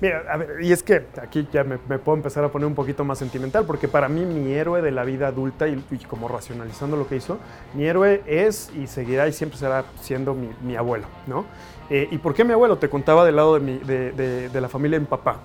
Mira, 0.00 0.24
a 0.28 0.36
ver, 0.36 0.60
y 0.60 0.72
es 0.72 0.82
que 0.82 1.06
aquí 1.20 1.46
ya 1.52 1.64
me, 1.64 1.78
puedo 1.78 2.16
empezar 2.16 2.44
a 2.44 2.48
poner 2.50 2.66
un 2.66 2.74
poquito 2.74 3.04
más 3.04 3.18
sentimental, 3.18 3.64
porque 3.64 3.88
para 3.88 4.08
mí 4.08 4.24
mi 4.24 4.52
héroe 4.52 4.82
de 4.82 4.90
la 4.90 5.04
vida 5.04 5.28
adulta, 5.28 5.68
y, 5.68 5.78
como 6.08 6.28
racionalizando 6.28 6.96
lo 6.96 7.06
que 7.06 7.16
hizo, 7.16 7.38
mi 7.74 7.84
héroe 7.84 8.22
es 8.26 8.70
y 8.76 8.86
seguirá 8.86 9.28
y 9.28 9.32
siempre 9.32 9.58
será 9.58 9.84
siendo 10.00 10.34
mi, 10.34 10.76
abuelo, 10.76 11.06
¿no? 11.26 11.44
Eh, 11.90 12.08
¿Y 12.10 12.18
por 12.18 12.34
qué 12.34 12.44
mi 12.44 12.52
abuelo? 12.52 12.78
Te 12.78 12.88
contaba 12.88 13.24
del 13.24 13.36
lado 13.36 13.54
de, 13.54 13.60
mi, 13.60 13.78
de, 13.78 14.60
la 14.60 14.68
familia 14.68 14.98
de 14.98 15.00
mi 15.00 15.06
papá, 15.06 15.38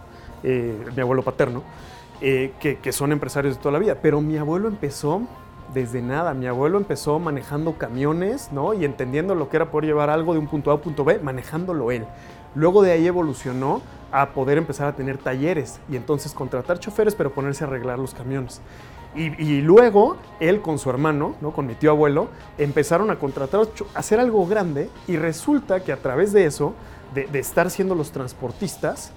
eh, 0.44 0.76
mi 0.96 1.02
abuelo 1.02 1.22
paterno, 1.22 1.64
eh, 2.22 2.54
que, 2.60 2.80
que 2.80 2.92
son 2.92 3.12
empresarios 3.12 3.56
de 3.56 3.62
toda 3.62 3.74
la 3.74 3.80
vida, 3.80 3.98
pero 4.02 4.20
mi 4.20 4.38
abuelo 4.38 4.68
empezó 4.68 5.28
desde 5.74 6.02
nada. 6.02 6.34
Mi 6.34 6.48
abuelo 6.48 6.78
empezó 6.78 7.20
manejando 7.20 7.78
camiones, 7.78 8.52
¿no? 8.52 8.74
Y 8.74 8.86
entendiendo 8.86 9.36
lo 9.36 9.50
que 9.50 9.58
era 9.58 9.72
poder 9.72 9.88
llevar 9.88 10.10
algo 10.10 10.34
de 10.34 10.40
un 10.40 10.48
punto 10.48 10.72
A 10.72 10.74
a 10.74 10.76
un 10.78 10.82
punto 10.82 11.04
B, 11.04 11.20
manejándolo 11.20 11.92
él. 11.92 12.06
Luego 12.56 12.82
de 12.82 12.92
ahí 12.92 13.08
evolucionó 13.08 13.82
a 14.12 14.30
poder 14.30 14.58
empezar 14.58 14.88
a 14.88 14.96
tener 14.96 15.18
talleres 15.18 15.80
y 15.90 15.96
entonces 15.96 16.34
contratar 16.34 16.80
choferes, 16.80 17.16
pero 17.16 17.32
ponerse 17.32 17.64
a 17.64 17.68
arreglar 17.68 18.00
los 18.00 18.14
camiones. 18.14 18.62
Y, 19.16 19.62
luego 19.62 20.18
él 20.40 20.62
con 20.62 20.78
su 20.78 20.90
hermano, 20.90 21.36
¿no? 21.42 21.52
con 21.52 21.66
mi 21.66 21.74
tío 21.74 21.90
abuelo, 21.90 22.28
empezaron 22.60 23.10
a 23.10 23.18
contratar, 23.18 23.62
a 23.62 24.00
hacer 24.00 24.20
algo 24.20 24.46
grande 24.46 24.90
y 25.08 25.18
resulta 25.18 25.84
que 25.84 25.92
a 25.92 25.98
través 25.98 26.32
de 26.32 26.46
eso, 26.46 26.76
de, 27.16 27.28
estar 27.40 27.72
siendo 27.72 27.96
los 27.96 28.12
transportistas, 28.12 29.12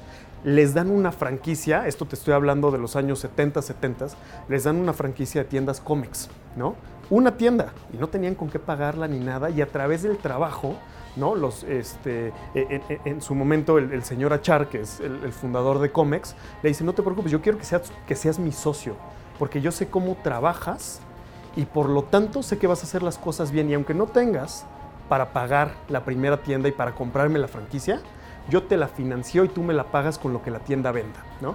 les 0.45 0.73
dan 0.73 0.91
una 0.91 1.13
franquicia, 1.13 1.87
esto 1.87 2.07
te 2.07 2.17
estoy 2.17 2.33
hablando 2.33 2.71
de 2.71 2.79
los 2.79 2.97
años 2.97 3.19
70, 3.21 3.61
70, 3.61 4.07
les 4.49 4.65
dan 4.65 4.77
una 4.77 4.95
franquicia 4.95 5.43
de 5.43 5.49
tiendas 5.49 5.81
cómics, 5.81 6.31
¿no? 6.57 6.75
Una 7.11 7.37
tienda 7.37 7.75
y 7.93 7.99
no 7.99 8.09
tenían 8.09 8.35
con 8.35 8.49
qué 8.49 8.59
pagarla 8.59 9.07
ni 9.07 9.21
nada 9.21 9.51
y 9.51 9.61
a 9.61 9.67
través 9.67 10.03
del 10.03 10.17
trabajo 10.17 10.75
¿no? 11.17 11.35
Los, 11.35 11.65
este, 11.65 12.29
e, 12.29 12.33
e, 12.55 12.83
e, 12.89 13.01
en, 13.05 13.21
su 13.21 13.35
momento 13.35 13.79
el, 13.79 14.03
señor 14.05 14.33
Achar, 14.33 14.69
que 14.69 14.81
es 14.81 15.01
el, 15.01 15.33
fundador 15.33 15.79
de 15.79 15.91
Comex, 15.91 16.35
le 16.63 16.71
dice, 16.71 16.85
no 16.85 16.93
te 16.93 17.03
preocupes, 17.03 17.31
yo 17.31 17.41
quiero 17.41 17.59
que 17.59 18.15
seas, 18.15 18.39
mi 18.39 18.53
socio, 18.53 18.97
porque 19.39 19.61
yo 19.61 19.73
sé 19.73 19.89
cómo 19.89 20.17
trabajas 20.23 21.01
y 21.57 21.65
por 21.67 21.89
lo 21.89 22.05
tanto 22.05 22.43
sé 22.43 22.59
que 22.59 22.67
vas 22.67 22.81
a 22.81 22.85
hacer 22.85 23.03
las 23.03 23.19
cosas 23.19 23.51
bien 23.51 23.69
y 23.71 23.75
aunque 23.75 23.95
no 23.95 24.07
tengas 24.07 24.65
para 25.09 25.33
pagar 25.33 25.75
la 25.89 26.05
primera 26.05 26.43
tienda 26.43 26.69
y 26.69 26.73
para 26.73 26.95
comprarme 26.95 27.39
la 27.39 27.49
franquicia, 27.49 28.01
yo 28.49 28.63
te 28.63 28.77
la 28.77 28.89
financio 28.89 29.45
y 29.45 29.49
tú 29.49 29.63
me 29.63 29.75
la 29.75 29.85
pagas 29.85 30.19
con 30.19 30.33
lo 30.33 30.43
que 30.43 30.51
la 30.51 30.61
tienda 30.61 30.91
venda, 30.93 31.23
¿no? 31.41 31.55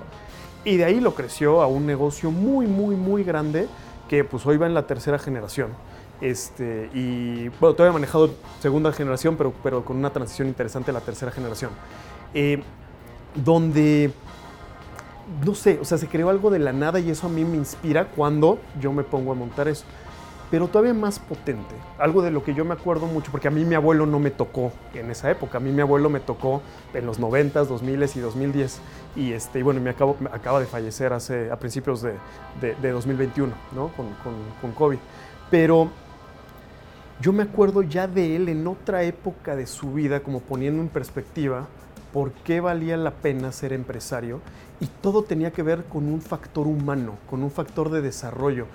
Y 0.64 0.78
de 0.78 0.86
ahí 0.86 1.00
lo 1.00 1.16
creció 1.16 1.62
a 1.62 1.68
un 1.68 1.86
negocio 1.86 2.30
muy, 2.30 2.68
muy, 2.68 2.96
muy 2.96 3.24
grande 3.24 3.68
que 4.08 4.24
pues 4.24 4.46
hoy 4.46 4.58
va 4.58 4.66
en 4.66 4.74
la 4.74 4.88
tercera 4.88 5.20
generación. 5.20 5.72
Este, 6.20 6.90
y 6.94 7.50
bueno, 7.60 7.76
todavía 7.76 7.92
he 7.92 7.94
manejado 7.94 8.32
segunda 8.60 8.92
generación, 8.92 9.36
pero, 9.38 9.54
pero 9.64 9.86
con 9.86 9.98
una 9.98 10.12
transición 10.12 10.48
interesante 10.48 10.92
a 10.92 10.94
la 10.94 11.02
tercera 11.02 11.32
generación. 11.32 11.72
Eh, 12.34 12.62
donde, 13.36 14.12
no 15.46 15.54
sé, 15.54 15.80
o 15.80 15.86
sea, 15.86 15.98
se 15.98 16.08
creó 16.08 16.30
algo 16.30 16.50
de 16.50 16.60
la 16.60 16.74
nada 16.74 17.00
y 17.00 17.10
eso 17.10 17.28
a 17.28 17.30
mí 17.30 17.46
me 17.46 17.58
inspira 17.58 18.06
cuando 18.06 18.60
yo 18.80 18.92
me 18.92 19.04
pongo 19.04 19.32
a 19.32 19.36
montar 19.36 19.68
eso. 19.68 19.86
pero 20.50 20.70
todavía 20.70 20.94
más 20.94 21.20
potente. 21.20 21.76
Algo 22.00 22.22
de 22.22 22.32
lo 22.32 22.42
que 22.42 22.54
yo 22.54 22.64
me 22.64 22.74
acuerdo 22.74 23.06
mucho, 23.06 23.32
porque 23.32 23.50
a 23.50 23.52
mí 23.52 23.66
mi 23.66 23.76
abuelo 23.76 24.06
no 24.06 24.18
me 24.18 24.32
tocó 24.32 24.72
en 24.94 25.12
esa 25.12 25.30
época, 25.30 25.58
a 25.58 25.62
mí 25.62 25.72
mi 25.72 25.82
abuelo 25.82 26.10
me 26.10 26.22
tocó 26.22 26.62
en 26.94 27.06
los 27.06 27.20
90, 27.20 27.66
2000 27.66 28.04
y 28.16 28.20
2010, 28.20 28.80
y, 29.18 29.34
este, 29.34 29.60
y 29.60 29.62
bueno, 29.62 29.82
me, 29.82 29.90
acabo, 29.90 30.16
acaba 30.32 30.62
de 30.62 30.66
fallecer 30.66 31.12
hace, 31.12 31.52
a 31.52 31.60
principios 31.60 32.02
de, 32.02 32.14
de, 32.62 32.92
2021, 32.92 33.54
¿no? 33.76 33.90
Con, 33.90 34.08
con, 34.24 34.34
con 34.62 34.72
COVID. 34.72 35.00
Pero 35.52 35.90
yo 37.20 37.34
me 37.34 37.44
acuerdo 37.44 37.82
ya 37.82 38.08
de 38.08 38.36
él 38.36 38.48
en 38.50 38.68
otra 38.68 39.04
época 39.04 39.56
de 39.56 39.66
su 39.66 39.94
vida, 39.94 40.20
como 40.20 40.40
poniendo 40.40 40.82
en 40.82 40.90
perspectiva 40.90 41.68
por 42.14 42.32
qué 42.32 42.62
valía 42.62 42.96
la 42.96 43.12
pena 43.12 43.52
ser 43.52 43.74
empresario 43.74 44.40
y 44.80 44.88
todo 45.02 45.24
tenía 45.24 45.52
que 45.52 45.64
ver 45.64 45.86
con 45.86 46.06
un 46.06 46.22
factor 46.22 46.68
humano, 46.68 47.16
con 47.30 47.44
un 47.44 47.52
factor 47.52 47.90
de 47.90 48.02
desarrollo 48.02 48.68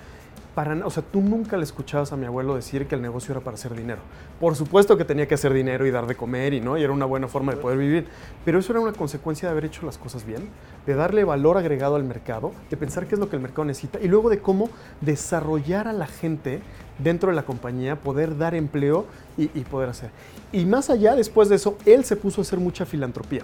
para, 0.55 0.85
o 0.85 0.89
sea, 0.89 1.01
tú 1.01 1.21
nunca 1.21 1.57
le 1.57 1.63
escuchabas 1.63 2.13
a 2.13 2.17
mi 2.17 2.25
abuelo 2.25 2.55
decir 2.55 2.85
que 2.85 2.93
el 2.95 3.01
negocio 3.01 3.31
era 3.31 3.41
para 3.41 3.55
hacer 3.55 3.75
dinero. 3.75 4.01
Por 4.39 4.55
supuesto 4.55 4.97
que 4.97 5.05
tenía 5.05 5.27
que 5.27 5.33
hacer 5.33 5.51
dinero 5.51 5.87
y 5.87 5.91
dar 5.91 6.05
de 6.05 6.15
comer 6.15 6.53
y 6.53 6.61
no, 6.61 6.77
y 6.77 6.83
era 6.83 6.93
una 6.93 7.05
buena 7.05 7.27
forma 7.27 7.53
de 7.53 7.57
poder 7.59 7.77
vivir, 7.77 8.07
pero 8.45 8.59
eso 8.59 8.71
era 8.71 8.79
una 8.79 8.93
consecuencia 8.93 9.47
de 9.47 9.51
haber 9.51 9.65
hecho 9.65 9.85
las 9.85 9.97
cosas 9.97 10.25
bien, 10.25 10.49
de 10.85 10.93
darle 10.93 11.23
valor 11.23 11.57
agregado 11.57 11.95
al 11.95 12.03
mercado, 12.03 12.51
de 12.69 12.77
pensar 12.77 13.07
qué 13.07 13.15
es 13.15 13.19
lo 13.19 13.29
que 13.29 13.35
el 13.35 13.41
mercado 13.41 13.65
necesita 13.65 13.99
y 13.99 14.07
luego 14.07 14.29
de 14.29 14.39
cómo 14.39 14.69
desarrollar 15.01 15.87
a 15.87 15.93
la 15.93 16.07
gente 16.07 16.61
dentro 17.03 17.29
de 17.29 17.35
la 17.35 17.43
compañía, 17.43 17.97
poder 17.97 18.37
dar 18.37 18.55
empleo 18.55 19.05
y, 19.37 19.43
y 19.53 19.61
poder 19.61 19.89
hacer. 19.89 20.09
Y 20.51 20.65
más 20.65 20.89
allá, 20.89 21.15
después 21.15 21.49
de 21.49 21.55
eso, 21.55 21.77
él 21.85 22.05
se 22.05 22.15
puso 22.15 22.41
a 22.41 22.43
hacer 22.43 22.59
mucha 22.59 22.85
filantropía. 22.85 23.43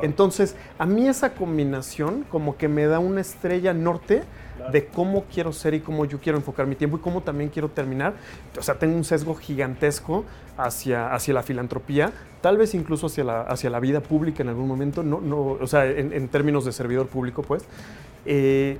Entonces, 0.00 0.56
a 0.78 0.86
mí 0.86 1.06
esa 1.06 1.34
combinación 1.34 2.24
como 2.30 2.56
que 2.56 2.68
me 2.68 2.86
da 2.86 2.98
una 2.98 3.20
estrella 3.20 3.74
norte 3.74 4.22
de 4.70 4.86
cómo 4.86 5.24
quiero 5.32 5.52
ser 5.52 5.74
y 5.74 5.80
cómo 5.80 6.04
yo 6.04 6.18
quiero 6.18 6.38
enfocar 6.38 6.66
mi 6.66 6.76
tiempo 6.76 6.96
y 6.96 7.00
cómo 7.00 7.22
también 7.22 7.50
quiero 7.50 7.68
terminar. 7.68 8.14
O 8.58 8.62
sea, 8.62 8.78
tengo 8.78 8.96
un 8.96 9.04
sesgo 9.04 9.34
gigantesco 9.34 10.24
hacia, 10.56 11.12
hacia 11.12 11.34
la 11.34 11.42
filantropía, 11.42 12.12
tal 12.40 12.56
vez 12.56 12.74
incluso 12.74 13.06
hacia 13.06 13.24
la, 13.24 13.42
hacia 13.42 13.70
la 13.70 13.80
vida 13.80 14.00
pública 14.00 14.42
en 14.42 14.50
algún 14.50 14.68
momento, 14.68 15.02
no, 15.02 15.20
no, 15.20 15.58
o 15.60 15.66
sea, 15.66 15.86
en, 15.86 16.28
términos 16.28 16.64
de 16.64 16.72
servidor 16.72 17.08
público, 17.08 17.42
pues. 17.42 17.64
Eh, 18.24 18.78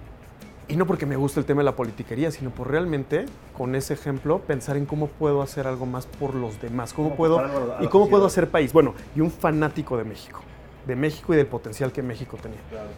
y 0.68 0.76
no 0.76 0.86
porque 0.86 1.06
me 1.06 1.16
guste 1.16 1.40
el 1.40 1.46
tema 1.46 1.60
de 1.60 1.64
la 1.64 1.76
politiquería, 1.76 2.30
sino 2.30 2.50
por 2.50 2.70
realmente, 2.70 3.26
con 3.56 3.74
ese 3.74 3.94
ejemplo, 3.94 4.38
pensar 4.40 4.76
en 4.76 4.86
cómo 4.86 5.08
puedo 5.08 5.42
hacer 5.42 5.66
algo 5.66 5.86
más 5.86 6.06
por 6.06 6.34
los 6.34 6.60
demás, 6.60 6.92
cómo, 6.92 7.14
puedo 7.14 7.42
y 7.80 7.88
cómo 7.88 8.08
puedo 8.08 8.26
hacer 8.26 8.48
país. 8.48 8.72
Bueno, 8.72 8.94
y 9.14 9.20
un 9.20 9.30
fanático 9.30 9.96
de 9.96 10.04
México, 10.04 10.40
de 10.86 10.96
México 10.96 11.34
y 11.34 11.36
del 11.36 11.46
potencial 11.46 11.92
que 11.92 12.02
México 12.02 12.38
tenía. 12.40 12.60
Claro. 12.70 12.90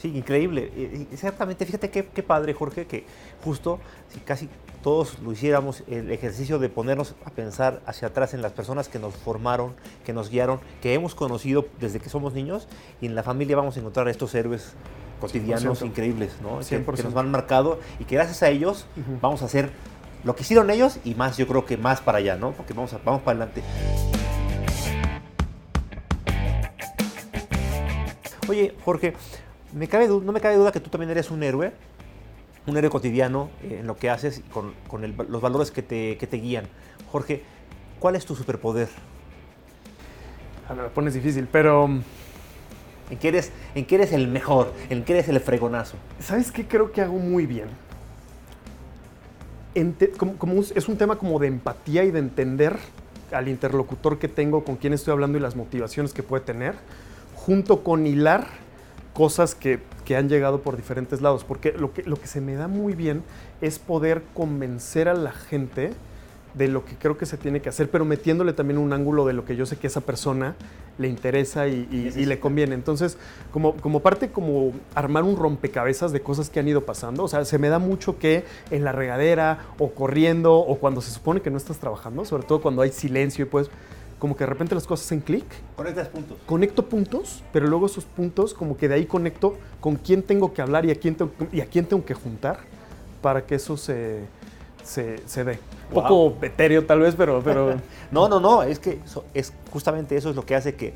Sí, 0.00 0.16
increíble. 0.16 0.72
Exactamente, 1.12 1.66
fíjate 1.66 1.90
qué, 1.90 2.22
padre, 2.22 2.54
Jorge, 2.54 2.86
que 2.86 3.04
justo 3.44 3.80
si 4.08 4.18
casi 4.20 4.48
todos 4.82 5.18
lo 5.18 5.30
hiciéramos, 5.30 5.84
el 5.88 6.10
ejercicio 6.10 6.58
de 6.58 6.70
ponernos 6.70 7.14
a 7.26 7.30
pensar 7.30 7.82
hacia 7.84 8.08
atrás 8.08 8.32
en 8.32 8.40
las 8.40 8.52
personas 8.52 8.88
que 8.88 8.98
nos 8.98 9.14
formaron, 9.14 9.74
que 10.06 10.14
nos 10.14 10.30
guiaron, 10.30 10.58
que 10.80 10.94
hemos 10.94 11.14
conocido 11.14 11.66
desde 11.80 12.00
que 12.00 12.08
somos 12.08 12.32
niños, 12.32 12.66
y 13.02 13.06
en 13.06 13.14
la 13.14 13.22
familia 13.22 13.56
vamos 13.56 13.76
a 13.76 13.80
encontrar 13.80 14.08
estos 14.08 14.34
héroes 14.34 14.72
cotidianos 15.20 15.82
increíbles, 15.82 16.36
¿no? 16.42 16.60
Que, 16.60 16.78
nos 17.02 17.16
han 17.16 17.30
marcado 17.30 17.78
y 17.98 18.04
que 18.04 18.16
gracias 18.16 18.42
a 18.42 18.48
ellos 18.48 18.86
vamos 19.20 19.42
a 19.42 19.44
hacer 19.44 19.70
lo 20.24 20.34
que 20.34 20.42
hicieron 20.42 20.70
ellos 20.70 20.98
y 21.04 21.14
más, 21.14 21.36
yo 21.36 21.46
creo 21.46 21.64
que 21.64 21.76
más 21.76 22.00
para 22.00 22.18
allá, 22.18 22.36
¿no? 22.36 22.52
Porque 22.52 22.74
vamos, 22.74 22.92
a, 22.92 22.98
vamos 23.04 23.22
para 23.22 23.36
adelante. 23.38 23.62
Oye, 28.48 28.74
Jorge, 28.84 29.14
me 29.72 29.86
cabe, 29.86 30.08
no 30.08 30.32
me 30.32 30.40
cabe 30.40 30.56
duda 30.56 30.72
que 30.72 30.80
tú 30.80 30.90
también 30.90 31.10
eres 31.10 31.30
un 31.30 31.42
héroe, 31.42 31.72
un 32.66 32.76
héroe 32.76 32.90
cotidiano 32.90 33.50
eh, 33.62 33.78
en 33.80 33.86
lo 33.86 33.96
que 33.96 34.10
haces, 34.10 34.42
con, 34.52 34.74
con 34.88 35.14
los 35.28 35.40
valores 35.40 35.70
que 35.70 35.82
te, 35.82 36.16
que 36.18 36.26
te, 36.26 36.38
guían. 36.38 36.66
Jorge, 37.12 37.42
¿cuál 37.98 38.16
es 38.16 38.26
tu 38.26 38.34
superpoder? 38.34 38.88
A 40.68 40.74
ver, 40.74 40.84
me 40.84 40.90
pones 40.90 41.14
difícil, 41.14 41.48
pero... 41.50 41.88
¿En 43.10 43.18
qué, 43.18 43.28
eres, 43.28 43.50
¿En 43.74 43.86
eres 43.88 44.12
el 44.12 44.28
mejor? 44.28 44.72
¿En 44.88 45.04
qué 45.04 45.14
eres 45.14 45.28
el 45.28 45.40
fregonazo? 45.40 45.96
¿Sabes 46.20 46.52
qué 46.52 46.66
creo 46.66 46.92
que 46.92 47.02
hago 47.02 47.18
muy 47.18 47.46
bien? 47.46 47.68
es 49.74 50.88
un 50.88 50.96
tema 50.96 51.16
como 51.16 51.38
de 51.38 51.46
empatía 51.46 52.04
y 52.04 52.10
de 52.10 52.18
entender 52.18 52.76
al 53.32 53.48
interlocutor 53.48 54.18
que 54.18 54.28
tengo, 54.28 54.64
con 54.64 54.76
quien 54.76 54.92
estoy 54.92 55.12
hablando 55.12 55.38
y 55.38 55.40
las 55.40 55.56
motivaciones 55.56 56.12
que 56.12 56.22
puede 56.22 56.44
tener, 56.44 56.74
junto 57.34 57.82
con 57.82 58.06
hilar 58.06 58.46
cosas 59.14 59.54
que, 59.54 59.80
han 60.16 60.28
llegado 60.28 60.60
por 60.60 60.76
diferentes 60.76 61.20
lados, 61.20 61.44
porque 61.44 61.70
lo 61.70 61.92
que, 61.92 62.02
lo 62.02 62.16
que 62.16 62.26
se 62.26 62.40
me 62.40 62.56
da 62.56 62.66
muy 62.66 62.94
bien 62.94 63.22
es 63.60 63.78
poder 63.78 64.24
convencer 64.34 65.08
a 65.08 65.14
la 65.14 65.30
gente 65.30 65.92
de 66.54 66.68
lo 66.68 66.84
que 66.84 66.96
creo 66.96 67.16
que 67.16 67.26
se 67.26 67.36
tiene 67.36 67.60
que 67.60 67.68
hacer, 67.68 67.90
pero 67.90 68.04
metiéndole 68.04 68.52
también 68.52 68.78
un 68.78 68.92
ángulo 68.92 69.24
de 69.24 69.32
lo 69.32 69.44
que 69.44 69.56
yo 69.56 69.66
sé 69.66 69.76
que 69.76 69.86
esa 69.86 70.00
persona 70.00 70.56
le 70.98 71.08
interesa 71.08 71.68
y, 71.68 71.86
le 71.86 72.40
conviene. 72.40 72.74
Entonces, 72.74 73.16
como, 73.50 73.74
como 73.76 74.00
parte, 74.00 74.30
como 74.30 74.72
armar 74.94 75.24
un 75.24 75.36
rompecabezas 75.36 76.12
de 76.12 76.20
cosas 76.20 76.50
que 76.50 76.60
han 76.60 76.68
ido 76.68 76.84
pasando, 76.84 77.24
o 77.24 77.28
sea, 77.28 77.44
se 77.44 77.58
me 77.58 77.68
da 77.68 77.78
mucho 77.78 78.18
que 78.18 78.44
en 78.70 78.84
la 78.84 78.92
regadera 78.92 79.66
o 79.78 79.90
corriendo 79.90 80.56
o 80.56 80.78
cuando 80.78 81.00
se 81.00 81.10
supone 81.10 81.40
que 81.40 81.50
no 81.50 81.56
estás 81.56 81.78
trabajando, 81.78 82.24
sobre 82.24 82.42
todo 82.42 82.60
cuando 82.60 82.82
hay 82.82 82.90
silencio 82.90 83.44
y 83.44 83.48
pues 83.48 83.70
como 84.18 84.36
que 84.36 84.44
de 84.44 84.50
repente 84.50 84.74
las 84.74 84.86
cosas 84.86 85.06
hacen 85.06 85.20
clic. 85.20 85.46
Conectas 85.74 86.08
puntos. 86.08 86.38
Conecto 86.44 86.88
puntos, 86.88 87.42
pero 87.52 87.66
luego 87.66 87.86
esos 87.86 88.04
puntos, 88.04 88.52
como 88.52 88.76
que 88.76 88.86
de 88.86 88.96
ahí 88.96 89.06
conecto 89.06 89.56
con 89.80 89.96
quién 89.96 90.22
tengo 90.22 90.52
que 90.52 90.60
hablar 90.60 90.84
y 90.84 90.90
a 90.90 90.94
quién 90.94 91.14
tengo, 91.14 91.32
y 91.50 91.62
a 91.62 91.66
quién 91.66 91.86
tengo 91.86 92.04
que 92.04 92.12
juntar 92.12 92.58
para 93.22 93.46
que 93.46 93.54
eso 93.54 93.78
se, 93.78 94.20
se, 94.82 95.44
dé. 95.44 95.58
Un 95.88 95.94
poco 95.94 96.36
etéreo 96.42 96.84
tal 96.84 97.00
vez, 97.00 97.14
pero... 97.16 97.42
pero... 97.42 97.74
no, 98.10 98.28
no, 98.28 98.40
no, 98.40 98.62
es 98.62 98.78
que 98.78 99.00
es 99.34 99.52
justamente 99.70 100.16
eso 100.16 100.30
es 100.30 100.36
lo 100.36 100.44
que 100.44 100.54
hace 100.54 100.74
que 100.74 100.94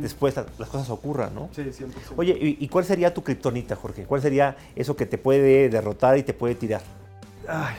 después 0.00 0.34
las 0.36 0.68
cosas 0.68 0.90
ocurran, 0.90 1.34
¿no? 1.34 1.48
Sí, 1.54 1.72
siempre. 1.72 2.00
Oye, 2.16 2.36
¿y, 2.40 2.68
cuál 2.68 2.84
sería 2.84 3.14
tu 3.14 3.22
kriptonita, 3.22 3.76
Jorge? 3.76 4.04
¿Cuál 4.04 4.20
sería 4.20 4.56
eso 4.74 4.96
que 4.96 5.06
te 5.06 5.18
puede 5.18 5.68
derrotar 5.68 6.18
y 6.18 6.22
te 6.22 6.34
puede 6.34 6.54
tirar? 6.54 6.82
Ay, 7.48 7.76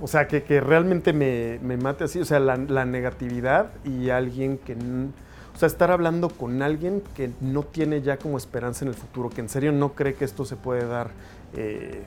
o 0.00 0.08
sea, 0.08 0.26
que, 0.26 0.42
que 0.42 0.60
realmente 0.60 1.12
me, 1.12 1.58
me, 1.62 1.76
mate 1.76 2.04
así, 2.04 2.20
o 2.20 2.24
sea, 2.24 2.40
la, 2.40 2.56
la, 2.56 2.84
negatividad 2.84 3.70
y 3.84 4.10
alguien 4.10 4.58
que... 4.58 4.74
O 4.74 5.56
sea, 5.56 5.68
estar 5.68 5.92
hablando 5.92 6.30
con 6.30 6.62
alguien 6.62 7.00
que 7.14 7.30
no 7.40 7.62
tiene 7.62 8.02
ya 8.02 8.16
como 8.16 8.36
esperanza 8.36 8.84
en 8.84 8.88
el 8.88 8.96
futuro, 8.96 9.30
que 9.30 9.40
en 9.40 9.48
serio 9.48 9.70
no 9.70 9.92
cree 9.92 10.14
que 10.14 10.24
esto 10.24 10.44
se 10.44 10.56
puede 10.56 10.84
dar, 10.84 11.10
eh, 11.54 12.02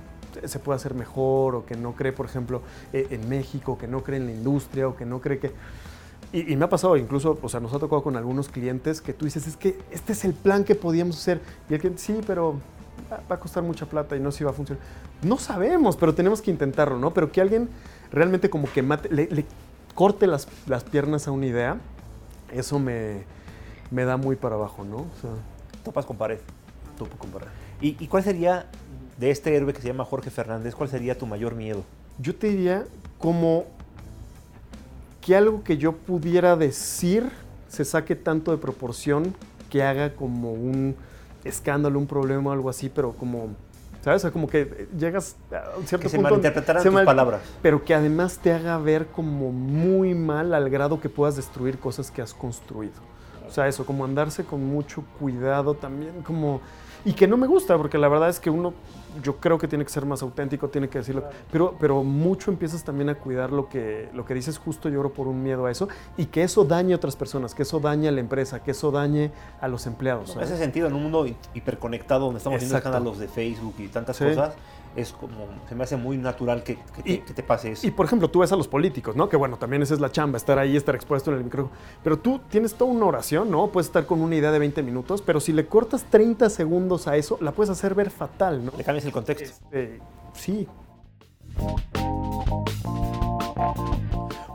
se 0.46 0.60
puede 0.60 0.78
hacer 0.78 0.94
mejor, 0.94 1.56
o 1.56 1.66
que 1.66 1.76
no 1.76 1.94
cree, 1.94 2.12
por 2.12 2.26
ejemplo, 2.26 2.62
eh, 2.94 3.08
en 3.12 3.28
México, 3.30 3.78
que 3.78 3.88
no 3.88 4.04
cree 4.04 4.20
en 4.20 4.26
la 4.28 4.34
industria, 4.34 4.88
o 4.88 4.96
que 4.96 5.06
no 5.06 5.20
cree 5.22 5.40
que... 5.40 5.52
Y, 6.34 6.52
y, 6.52 6.58
me 6.58 6.66
ha 6.66 6.70
pasado 6.70 6.98
incluso, 6.98 7.40
o 7.42 7.50
sea, 7.50 7.60
nos 7.60 7.74
ha 7.74 7.80
tocado 7.80 8.04
con 8.04 8.18
algunos 8.18 8.50
clientes 8.50 9.00
que 9.00 9.14
tú 9.14 9.26
dices, 9.26 9.48
es 9.48 9.56
que 9.56 9.80
este 9.92 10.12
es 10.12 10.26
el 10.26 10.34
plan 10.34 10.66
que 10.66 10.76
podíamos 10.76 11.18
hacer. 11.18 11.40
Y 11.70 11.74
el 11.74 11.80
cliente, 11.80 12.02
sí, 12.02 12.20
pero 12.28 12.60
va 13.12 13.36
a 13.36 13.40
costar 13.40 13.64
mucha 13.64 13.86
plata 13.86 14.16
y 14.16 14.20
no 14.20 14.32
sé 14.32 14.40
si 14.40 14.44
va 14.44 14.52
a 14.52 14.54
funcionar. 14.54 14.84
No 15.22 15.38
sabemos, 15.38 15.96
pero 15.96 16.14
tenemos 16.14 16.42
que 16.42 16.52
intentarlo, 16.52 17.00
¿no? 17.00 17.14
Pero 17.14 17.32
que 17.32 17.42
alguien 17.42 17.70
realmente 18.12 18.50
como 18.50 18.72
que 18.72 18.82
mate, 18.82 19.10
le, 19.10 19.46
corte 19.96 20.28
las, 20.28 20.48
las, 20.68 20.84
piernas 20.84 21.28
a 21.28 21.32
una 21.32 21.46
idea, 21.48 21.78
eso 22.52 22.80
me, 22.80 23.24
me, 23.90 24.06
da 24.06 24.18
muy 24.18 24.36
para 24.36 24.56
abajo, 24.56 24.84
¿no? 24.84 24.98
O 24.98 25.22
sea, 25.22 25.32
Topas 25.84 26.06
con 26.06 26.18
pared. 26.18 26.40
Topo 26.98 27.18
con 27.18 27.30
pared. 27.32 27.48
¿Y, 27.82 27.96
¿Y 28.00 28.08
cuál 28.08 28.24
sería, 28.24 28.68
de 29.18 29.32
este 29.32 29.56
héroe 29.56 29.74
que 29.74 29.82
se 29.82 29.88
llama 29.88 30.06
Jorge 30.06 30.30
Fernández, 30.30 30.76
cuál 30.76 30.90
sería 30.90 31.18
tu 31.18 31.26
mayor 31.26 31.56
miedo? 31.56 31.84
Yo 32.20 32.36
te 32.36 32.48
diría 32.48 32.86
como 33.18 33.66
que 35.22 35.36
algo 35.36 35.64
que 35.64 35.78
yo 35.78 35.94
pudiera 35.94 36.56
decir 36.56 37.30
se 37.68 37.84
saque 37.84 38.16
tanto 38.16 38.52
de 38.52 38.58
proporción 38.58 39.36
que 39.70 39.84
haga 39.84 40.16
como 40.16 40.54
un 40.54 40.96
escándalo, 41.44 42.00
un 42.00 42.08
problema 42.08 42.52
o 42.52 42.54
algo 42.54 42.70
así, 42.70 42.90
pero 42.90 43.12
como, 43.14 43.50
¿sabes? 44.02 44.22
O 44.22 44.22
sea, 44.22 44.32
como 44.32 44.48
que 44.48 44.88
llegas 44.98 45.36
a 45.52 45.78
un 45.78 45.86
cierto 45.86 46.04
que 46.04 46.10
se 46.10 46.20
malinterpretaran 46.20 46.84
tus 46.84 47.02
palabras. 47.02 47.42
Pero 47.62 47.84
que 47.84 47.94
además 47.94 48.38
te 48.38 48.54
haga 48.54 48.78
ver 48.78 49.08
como 49.08 49.52
muy 49.52 50.14
mal 50.14 50.54
al 50.54 50.70
grado 50.70 51.02
que 51.02 51.10
puedas 51.10 51.36
destruir 51.36 51.78
cosas 51.80 52.10
que 52.12 52.22
has 52.22 52.34
construido. 52.34 52.96
O 53.48 53.52
sea, 53.52 53.68
eso, 53.68 53.86
como 53.86 54.06
andarse 54.06 54.44
con 54.44 54.64
mucho 54.64 55.04
cuidado 55.20 55.74
también, 55.74 56.22
como 56.24 56.62
y 57.06 57.14
que 57.14 57.28
no 57.28 57.38
me 57.38 57.48
gusta, 57.48 57.78
porque 57.78 57.98
la 57.98 58.10
verdad 58.10 58.30
es 58.30 58.40
que 58.40 58.50
uno, 58.50 58.74
yo 59.24 59.38
creo 59.38 59.58
que 59.58 59.68
tiene 59.68 59.84
que 59.84 59.92
ser 59.92 60.06
más 60.06 60.22
auténtico, 60.22 60.70
tiene 60.70 60.90
que 60.90 61.00
decirlo, 61.00 61.24
pero, 61.52 61.76
pero 61.80 62.04
mucho 62.04 62.52
empiezas 62.52 62.84
también 62.84 63.10
a 63.10 63.16
cuidar 63.16 63.52
lo 63.52 63.70
que, 63.70 64.10
lo 64.14 64.26
que 64.26 64.34
dices 64.34 64.58
justo 64.58 64.90
lloro 64.90 65.12
por 65.12 65.28
un 65.28 65.42
miedo 65.44 65.66
a 65.66 65.72
eso, 65.72 65.88
y 66.18 66.26
que 66.26 66.44
eso 66.44 66.64
dañe 66.64 66.94
a 66.94 66.98
otras 66.98 67.16
personas, 67.16 67.56
que 67.56 67.64
eso 67.64 67.80
dañe 67.80 68.08
a 68.08 68.12
la 68.12 68.20
empresa, 68.20 68.64
que 68.64 68.72
eso 68.72 68.92
dañe 68.92 69.32
a 69.60 69.68
los 69.68 69.86
empleados. 69.88 70.36
En 70.36 70.42
ese 70.42 70.58
sentido, 70.58 70.88
en 70.88 70.94
un 70.94 71.04
mundo 71.04 71.26
hiperconectado, 71.54 72.26
donde 72.26 72.40
estamos 72.40 72.60
viendo 72.60 72.78
escándalos 72.78 73.20
de 73.20 73.28
Facebook 73.28 73.76
y 73.80 73.88
tantas 73.88 74.18
cosas, 74.18 74.56
es 74.98 75.14
como, 75.14 75.48
se 75.70 75.76
me 75.76 75.84
hace 75.84 75.96
muy 75.96 76.18
natural 76.18 76.64
que, 76.64 76.80
te, 77.04 77.44
pase 77.44 77.72
eso. 77.72 77.86
Y 77.86 77.92
por 77.92 78.08
ejemplo, 78.08 78.30
tú 78.30 78.40
ves 78.40 78.52
a 78.52 78.56
los 78.56 78.68
políticos, 78.68 79.16
¿no? 79.16 79.30
Que 79.30 79.38
bueno, 79.38 79.58
también 79.58 79.84
esa 79.84 79.94
es 79.94 80.00
la 80.00 80.12
chamba, 80.12 80.38
estar 80.38 80.58
ahí, 80.58 80.76
estar 80.76 80.96
expuesto 80.96 81.32
en 81.32 81.38
el 81.38 81.44
micrófono. 81.44 81.72
Pero 82.04 82.18
tú 82.18 82.42
tienes 82.50 82.74
toda 82.74 82.92
una 82.92 83.06
oración, 83.06 83.52
¿no? 83.52 83.68
Puedes 83.68 83.88
estar 83.88 84.08
con 84.08 84.22
una 84.22 84.36
idea 84.36 84.52
de 84.52 84.58
20 84.58 84.82
minutos, 84.82 85.22
pero 85.22 85.40
si 85.40 85.54
le 85.54 85.68
cortas 85.68 86.04
30 86.10 86.50
segundos 86.50 87.08
a 87.08 87.16
eso, 87.16 87.38
la 87.42 87.52
puedes 87.52 87.70
hacer 87.70 87.94
ver 87.94 88.10
fatal, 88.10 88.66
¿no? 88.66 88.72
Le 88.76 88.84
cambias 88.98 89.06
el 89.06 89.12
contexto. 89.12 89.66
Este, 89.66 90.00
sí. 90.34 90.68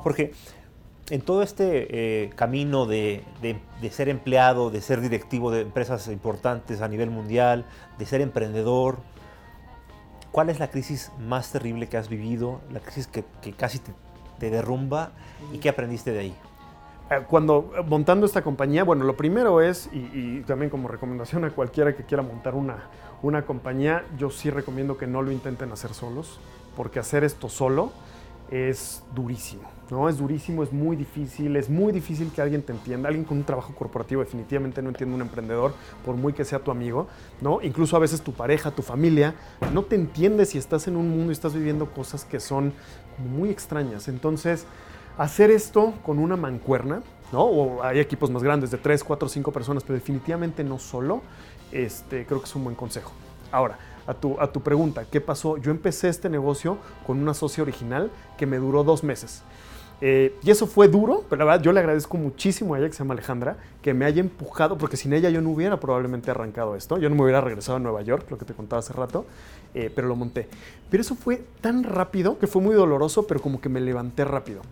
Jorge, 0.02 0.32
en 1.10 1.20
todo 1.20 1.42
este 1.42 2.24
eh, 2.24 2.30
camino 2.30 2.86
de, 2.86 3.24
ser 3.90 4.08
empleado, 4.08 4.70
de 4.70 4.80
ser 4.80 5.00
directivo 5.00 5.50
de 5.50 5.62
empresas 5.62 6.08
importantes 6.08 6.80
a 6.80 6.88
nivel 6.88 7.10
mundial, 7.10 7.64
de 7.98 8.06
ser 8.06 8.20
emprendedor, 8.20 8.98
¿cuál 10.32 10.48
es 10.48 10.58
la 10.58 10.70
crisis 10.70 11.12
más 11.20 11.52
terrible 11.52 11.88
que 11.88 11.96
has 11.96 12.08
vivido? 12.08 12.60
La 12.72 12.80
crisis 12.80 13.06
que, 13.06 13.24
casi 13.52 13.78
te, 13.78 13.92
derrumba 14.50 15.12
y 15.52 15.58
qué 15.58 15.68
aprendiste 15.68 16.10
de 16.10 16.18
ahí? 16.18 16.34
Eh, 17.10 17.20
cuando 17.28 17.72
eh, 17.76 17.82
montando 17.86 18.26
esta 18.26 18.42
compañía, 18.42 18.82
bueno, 18.82 19.04
lo 19.04 19.16
primero 19.16 19.60
es, 19.60 19.88
y, 19.92 19.98
y, 19.98 20.42
también 20.44 20.68
como 20.68 20.88
recomendación 20.88 21.44
a 21.44 21.50
cualquiera 21.50 21.94
que 21.94 22.04
quiera 22.04 22.24
montar 22.24 22.56
una, 22.56 22.88
una 23.22 23.46
compañía, 23.46 24.04
yo 24.18 24.30
sí 24.30 24.50
recomiendo 24.50 24.98
que 24.98 25.06
no 25.06 25.22
lo 25.22 25.30
intenten 25.30 25.72
hacer 25.72 25.94
solos, 25.94 26.40
porque 26.76 26.98
hacer 26.98 27.24
esto 27.24 27.48
solo 27.48 27.92
es 28.50 29.02
durísimo, 29.14 29.62
¿no? 29.90 30.10
Es 30.10 30.18
durísimo, 30.18 30.62
es 30.62 30.72
muy 30.72 30.94
difícil, 30.94 31.56
es 31.56 31.70
muy 31.70 31.90
difícil 31.90 32.30
que 32.30 32.42
alguien 32.42 32.62
te 32.62 32.72
entienda. 32.72 33.08
Alguien 33.08 33.24
con 33.24 33.38
un 33.38 33.44
trabajo 33.44 33.74
corporativo 33.74 34.20
definitivamente 34.20 34.82
no 34.82 34.90
entiende 34.90 35.14
un 35.14 35.22
emprendedor, 35.22 35.72
por 36.04 36.16
muy 36.16 36.34
que 36.34 36.44
sea 36.44 36.58
tu 36.58 36.70
amigo, 36.70 37.06
¿no? 37.40 37.62
Incluso 37.62 37.96
a 37.96 37.98
veces 37.98 38.20
tu 38.20 38.32
pareja, 38.32 38.70
tu 38.70 38.82
familia, 38.82 39.34
no 39.72 39.84
te 39.84 39.94
entiende 39.94 40.44
si 40.44 40.58
estás 40.58 40.86
en 40.86 40.96
un 40.96 41.08
mundo 41.08 41.30
y 41.30 41.32
estás 41.32 41.54
viviendo 41.54 41.94
cosas 41.94 42.26
que 42.26 42.40
son 42.40 42.74
muy 43.18 43.48
extrañas. 43.48 44.08
Entonces, 44.08 44.66
hacer 45.16 45.50
esto 45.50 45.94
con 46.04 46.18
una 46.18 46.36
mancuerna, 46.36 47.02
¿no? 47.32 47.44
O 47.44 47.82
hay 47.82 48.00
equipos 48.00 48.30
más 48.30 48.42
grandes 48.42 48.70
de 48.70 48.76
3, 48.76 49.02
4, 49.02 49.28
5 49.30 49.50
personas, 49.50 49.82
pero 49.82 49.94
definitivamente 49.94 50.62
no 50.62 50.78
solo, 50.78 51.22
este, 51.72 52.26
creo 52.26 52.40
que 52.40 52.46
es 52.46 52.54
un 52.54 52.64
buen 52.64 52.76
consejo. 52.76 53.12
Ahora, 53.50 53.78
a 54.06 54.14
tu, 54.14 54.40
a 54.40 54.50
tu 54.50 54.60
pregunta, 54.60 55.04
¿qué 55.10 55.20
pasó? 55.20 55.56
Yo 55.56 55.70
empecé 55.70 56.08
este 56.08 56.28
negocio 56.28 56.78
con 57.06 57.18
una 57.18 57.34
socia 57.34 57.62
original 57.62 58.10
que 58.36 58.46
me 58.46 58.58
duró 58.58 58.84
dos 58.84 59.04
meses. 59.04 59.42
Eh, 60.04 60.36
y 60.42 60.50
eso 60.50 60.66
fue 60.66 60.88
duro, 60.88 61.24
pero 61.30 61.40
la 61.40 61.44
verdad 61.44 61.62
yo 61.62 61.72
le 61.72 61.78
agradezco 61.78 62.16
muchísimo 62.16 62.74
a 62.74 62.78
ella, 62.78 62.88
que 62.88 62.94
se 62.94 62.98
llama 62.98 63.14
Alejandra, 63.14 63.56
que 63.80 63.94
me 63.94 64.04
haya 64.04 64.18
empujado, 64.18 64.76
porque 64.76 64.96
sin 64.96 65.12
ella 65.12 65.30
yo 65.30 65.40
no 65.40 65.50
hubiera 65.50 65.78
probablemente 65.78 66.28
arrancado 66.28 66.74
esto. 66.74 66.98
Yo 66.98 67.08
no 67.08 67.14
me 67.14 67.22
hubiera 67.22 67.40
regresado 67.40 67.76
a 67.76 67.78
Nueva 67.78 68.02
York, 68.02 68.28
lo 68.28 68.36
que 68.36 68.44
te 68.44 68.52
contaba 68.52 68.80
hace 68.80 68.92
rato, 68.92 69.26
eh, 69.74 69.92
pero 69.94 70.08
lo 70.08 70.16
monté. 70.16 70.48
Pero 70.90 71.02
eso 71.02 71.14
fue 71.14 71.44
tan 71.60 71.84
rápido 71.84 72.36
que 72.40 72.48
fue 72.48 72.60
muy 72.60 72.74
doloroso, 72.74 73.28
pero 73.28 73.40
como 73.40 73.60
que 73.60 73.68
me 73.68 73.80
levanté 73.80 74.24
rápido 74.24 74.62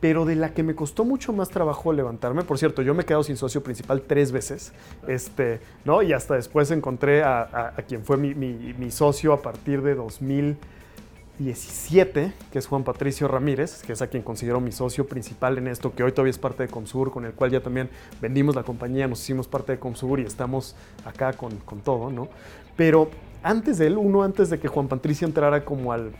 pero 0.00 0.24
de 0.24 0.36
la 0.36 0.54
que 0.54 0.62
me 0.62 0.74
costó 0.74 1.04
mucho 1.04 1.32
más 1.32 1.48
trabajo 1.48 1.92
levantarme, 1.92 2.42
por 2.42 2.58
cierto, 2.58 2.82
yo 2.82 2.94
me 2.94 3.02
he 3.02 3.06
quedado 3.06 3.22
sin 3.22 3.36
socio 3.36 3.62
principal 3.62 4.02
tres 4.02 4.32
veces, 4.32 4.72
este, 5.08 5.60
¿no? 5.84 6.02
Y 6.02 6.12
hasta 6.12 6.34
después 6.34 6.68
encontré 6.70 7.22
a, 7.22 7.74
quien 7.88 8.04
fue 8.04 8.16
mi, 8.16 8.90
socio 8.90 9.32
a 9.32 9.40
partir 9.40 9.80
de 9.82 9.94
2017, 9.94 12.32
que 12.52 12.58
es 12.58 12.66
Juan 12.66 12.84
Patricio 12.84 13.26
Ramírez, 13.28 13.82
que 13.82 13.94
es 13.94 14.02
a 14.02 14.08
quien 14.08 14.22
considero 14.22 14.60
mi 14.60 14.72
socio 14.72 15.06
principal 15.06 15.56
en 15.58 15.68
esto, 15.68 15.94
que 15.94 16.02
hoy 16.02 16.12
todavía 16.12 16.30
es 16.30 16.38
parte 16.38 16.64
de 16.64 16.68
Comsur, 16.68 17.10
con 17.10 17.24
el 17.24 17.32
cual 17.32 17.50
ya 17.50 17.60
también 17.60 17.88
vendimos 18.20 18.54
la 18.54 18.64
compañía, 18.64 19.08
nos 19.08 19.22
hicimos 19.22 19.48
parte 19.48 19.72
de 19.72 19.78
Comsur 19.78 20.20
y 20.20 20.24
estamos 20.24 20.76
acá 21.04 21.32
con, 21.32 21.56
con 21.58 21.80
todo, 21.80 22.10
¿no? 22.10 22.28
Pero 22.76 23.08
antes 23.42 23.78
de 23.78 23.86
él, 23.86 23.96
uno 23.96 24.22
antes 24.22 24.50
de 24.50 24.58
que 24.58 24.68
Juan 24.68 24.88
Patricio 24.88 25.26
entrara 25.26 25.64
como 25.64 25.92
al 25.92 26.12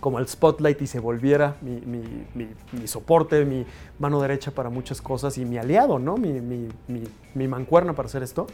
como 0.00 0.18
el 0.18 0.28
spotlight 0.28 0.80
y 0.82 0.86
se 0.86 1.00
volviera 1.00 1.56
mi, 1.62 2.86
soporte, 2.86 3.44
mi 3.44 3.66
mano 3.98 4.20
derecha 4.20 4.50
para 4.50 4.70
muchas 4.70 5.02
cosas 5.02 5.38
y 5.38 5.44
mi 5.44 5.58
aliado, 5.58 5.98
¿no? 5.98 6.16
Mi, 6.16 7.48
mancuerna 7.48 7.94
para 7.94 8.06
hacer 8.06 8.22
esto. 8.22 8.46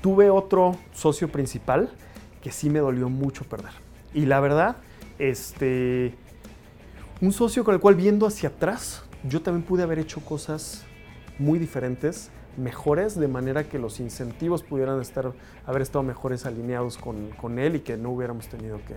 Tuve 0.00 0.30
otro 0.30 0.76
socio 0.92 1.30
principal 1.30 1.90
que 2.42 2.52
sí 2.52 2.70
me 2.70 2.78
dolió 2.78 3.08
mucho 3.08 3.44
perder. 3.44 3.72
Y 4.14 4.26
la 4.26 4.40
verdad, 4.40 4.76
este, 5.18 6.14
un 7.20 7.32
socio 7.32 7.64
con 7.64 7.74
el 7.74 7.80
cual 7.80 7.94
viendo 7.94 8.26
hacia 8.26 8.48
atrás, 8.48 9.02
yo 9.24 9.42
también 9.42 9.64
pude 9.66 9.82
haber 9.82 9.98
hecho 9.98 10.20
cosas 10.20 10.84
muy 11.38 11.58
diferentes, 11.58 12.30
mejores, 12.56 13.18
de 13.18 13.28
manera 13.28 13.64
que 13.68 13.78
los 13.78 14.00
incentivos 14.00 14.62
pudieran 14.62 15.00
estar, 15.00 15.32
haber 15.66 15.82
estado 15.82 16.02
mejores 16.02 16.46
alineados 16.46 16.98
con, 16.98 17.30
con 17.30 17.58
él 17.58 17.76
y 17.76 17.80
que 17.80 17.96
no 17.96 18.10
hubiéramos 18.10 18.48
tenido 18.48 18.78
que, 18.78 18.96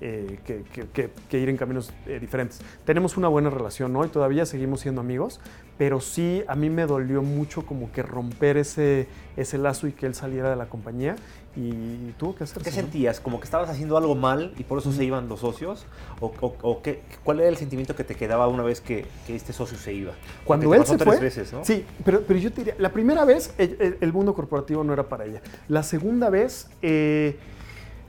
eh, 0.00 0.38
que, 0.44 1.38
ir 1.38 1.48
en 1.48 1.56
caminos 1.56 1.92
eh, 2.06 2.18
diferentes. 2.20 2.60
Tenemos 2.84 3.16
una 3.16 3.28
buena 3.28 3.50
relación 3.50 3.94
hoy, 3.96 4.08
todavía 4.08 4.44
seguimos 4.44 4.80
siendo 4.80 5.00
amigos, 5.00 5.40
pero 5.78 6.00
sí 6.00 6.42
a 6.48 6.54
mí 6.54 6.68
me 6.68 6.86
dolió 6.86 7.22
mucho 7.22 7.64
como 7.64 7.90
que 7.92 8.02
romper 8.02 8.56
ese, 8.56 9.06
ese 9.36 9.58
lazo 9.58 9.86
y 9.86 9.92
que 9.92 10.06
él 10.06 10.14
saliera 10.14 10.50
de 10.50 10.56
la 10.56 10.66
compañía 10.66 11.16
y 11.56 12.10
tuvo 12.18 12.34
que 12.34 12.44
hacerlo. 12.44 12.64
¿Qué 12.64 12.72
sentías? 12.72 13.20
¿Como 13.20 13.38
que 13.38 13.44
estabas 13.44 13.70
haciendo 13.70 13.96
algo 13.96 14.14
mal 14.14 14.52
y 14.58 14.64
por 14.64 14.78
eso 14.78 14.92
se 14.92 15.04
iban 15.04 15.28
los 15.28 15.40
socios? 15.40 15.86
¿O, 16.20 16.82
qué, 16.82 17.02
cuál 17.22 17.40
era 17.40 17.48
el 17.48 17.56
sentimiento 17.56 17.94
que 17.94 18.04
te 18.04 18.16
quedaba 18.16 18.48
una 18.48 18.62
vez 18.62 18.80
que, 18.80 19.06
este 19.28 19.52
socio 19.52 19.78
se 19.78 19.92
iba? 19.92 20.12
Cuando 20.44 20.74
él 20.74 20.84
se 20.84 20.98
fue, 20.98 21.18
veces, 21.20 21.52
¿no? 21.52 21.64
Sí, 21.64 21.84
pero, 22.04 22.22
pero 22.22 22.38
yo 22.38 22.50
te 22.52 22.62
diría, 22.62 22.74
la 22.78 22.92
primera 22.92 23.24
vez 23.24 23.54
el, 23.58 24.12
mundo 24.12 24.34
corporativo 24.34 24.82
no 24.82 24.92
era 24.92 25.08
para 25.08 25.24
ella. 25.24 25.40
La 25.68 25.82
segunda 25.82 26.30
vez... 26.30 26.68
Eh, 26.82 27.38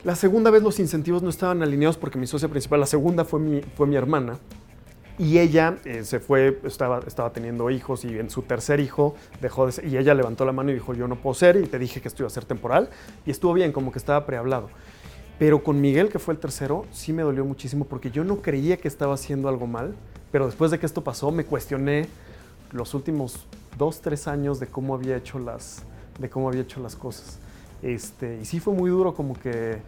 la 0.05 0.15
segunda 0.15 0.51
vez 0.51 0.61
los 0.61 0.79
incentivos 0.79 1.23
no 1.23 1.29
estaban 1.31 1.63
alineados 1.63 1.97
porque 1.97 2.19
mi 2.19 2.27
socia 2.27 2.47
principal, 2.47 2.79
la 2.79 2.85
segunda 2.85 3.25
fue 3.25 3.39
mi, 3.39 3.61
fue 3.75 3.87
mi 3.87 3.95
hermana. 3.95 4.37
Y 5.17 5.39
ella 5.39 5.77
eh, 5.83 6.03
se 6.03 6.19
fue, 6.19 6.59
estaba, 6.63 6.99
estaba 7.07 7.33
teniendo 7.33 7.71
hijos 7.71 8.05
y 8.05 8.19
en 8.19 8.29
su 8.29 8.43
tercer 8.43 8.79
hijo 8.79 9.15
dejó 9.41 9.65
de 9.65 9.71
ser, 9.71 9.85
y 9.85 9.97
ella 9.97 10.13
levantó 10.13 10.45
la 10.45 10.51
mano 10.51 10.69
y 10.69 10.75
dijo, 10.75 10.93
yo 10.93 11.07
no 11.07 11.15
puedo 11.15 11.33
ser, 11.33 11.55
y 11.55 11.65
te 11.65 11.79
dije 11.79 12.01
que 12.01 12.07
esto 12.07 12.21
iba 12.21 12.27
a 12.27 12.29
ser 12.29 12.45
temporal, 12.45 12.89
y 13.25 13.31
estuvo 13.31 13.53
bien, 13.53 13.71
como 13.71 13.91
que 13.91 13.97
estaba 13.97 14.27
prehablado. 14.27 14.69
Pero 15.39 15.63
con 15.63 15.81
Miguel, 15.81 16.09
que 16.09 16.19
fue 16.19 16.35
el 16.35 16.39
tercero, 16.39 16.85
sí 16.91 17.11
me 17.11 17.23
dolió 17.23 17.43
muchísimo 17.43 17.85
porque 17.85 18.11
yo 18.11 18.23
no 18.23 18.43
creía 18.43 18.77
que 18.77 18.87
estaba 18.87 19.15
haciendo 19.15 19.49
algo 19.49 19.65
mal, 19.65 19.95
pero 20.31 20.45
después 20.45 20.69
de 20.69 20.77
que 20.77 20.85
esto 20.85 21.03
pasó 21.03 21.31
me 21.31 21.45
cuestioné 21.45 22.07
los 22.71 22.93
últimos 22.93 23.47
dos, 23.75 24.01
tres 24.01 24.27
años 24.27 24.59
de 24.59 24.67
cómo 24.67 24.93
había 24.93 25.17
hecho 25.17 25.39
las, 25.39 25.81
de 26.19 26.29
cómo 26.29 26.47
había 26.49 26.61
hecho 26.61 26.79
las 26.79 26.95
cosas. 26.95 27.39
Este, 27.81 28.39
y 28.41 28.45
sí 28.45 28.59
fue 28.59 28.73
muy 28.73 28.89
duro 28.89 29.13
como 29.13 29.33
que 29.33 29.79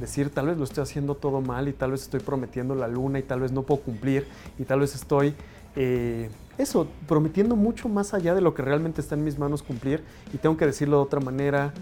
decir, 0.00 0.30
tal 0.30 0.46
vez 0.46 0.56
lo 0.56 0.64
estoy 0.64 0.82
haciendo 0.82 1.14
todo 1.14 1.40
mal 1.40 1.68
y 1.68 1.72
tal 1.72 1.90
vez 1.92 2.02
estoy 2.02 2.20
prometiendo 2.20 2.74
la 2.74 2.88
luna 2.88 3.18
y 3.18 3.22
tal 3.22 3.40
vez 3.40 3.52
no 3.52 3.62
puedo 3.62 3.82
cumplir 3.82 4.26
y 4.58 4.64
tal 4.64 4.80
vez 4.80 4.94
estoy, 4.94 5.34
eh, 5.76 6.30
eso, 6.58 6.86
prometiendo 7.06 7.56
mucho 7.56 7.88
más 7.88 8.14
allá 8.14 8.34
de 8.34 8.40
lo 8.40 8.54
que 8.54 8.62
realmente 8.62 9.00
está 9.00 9.14
en 9.14 9.24
mis 9.24 9.38
manos 9.38 9.62
cumplir 9.62 10.02
y 10.32 10.38
tengo 10.38 10.56
que 10.56 10.66
decirlo 10.66 10.98
de 10.98 11.02
otra 11.02 11.20
manera. 11.20 11.72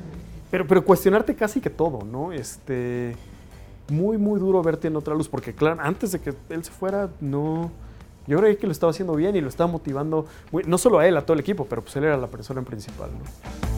Pero, 0.50 0.66
pero 0.66 0.84
cuestionarte 0.84 1.34
casi 1.36 1.60
que 1.60 1.70
todo, 1.70 2.04
¿no? 2.04 2.32
Este, 2.32 3.14
muy, 3.88 4.18
muy 4.18 4.40
duro 4.40 4.62
verte 4.62 4.88
en 4.88 4.96
otra 4.96 5.14
luz, 5.14 5.28
porque 5.28 5.54
claro, 5.54 5.80
antes 5.80 6.12
de 6.12 6.20
que 6.20 6.34
él 6.48 6.64
se 6.64 6.70
fuera, 6.70 7.08
no... 7.20 7.70
Yo 8.26 8.38
creí 8.38 8.56
que 8.56 8.66
lo 8.66 8.72
estaba 8.72 8.90
haciendo 8.90 9.14
bien 9.14 9.34
y 9.34 9.40
lo 9.40 9.48
estaba 9.48 9.70
motivando, 9.70 10.26
no 10.66 10.78
solo 10.78 10.98
a 10.98 11.06
él, 11.08 11.16
a 11.16 11.22
todo 11.22 11.34
el 11.34 11.40
equipo, 11.40 11.66
pero 11.68 11.82
pues 11.82 11.96
él 11.96 12.04
era 12.04 12.16
la 12.16 12.28
persona 12.28 12.62
principal, 12.62 13.10
¿no? 13.10 13.69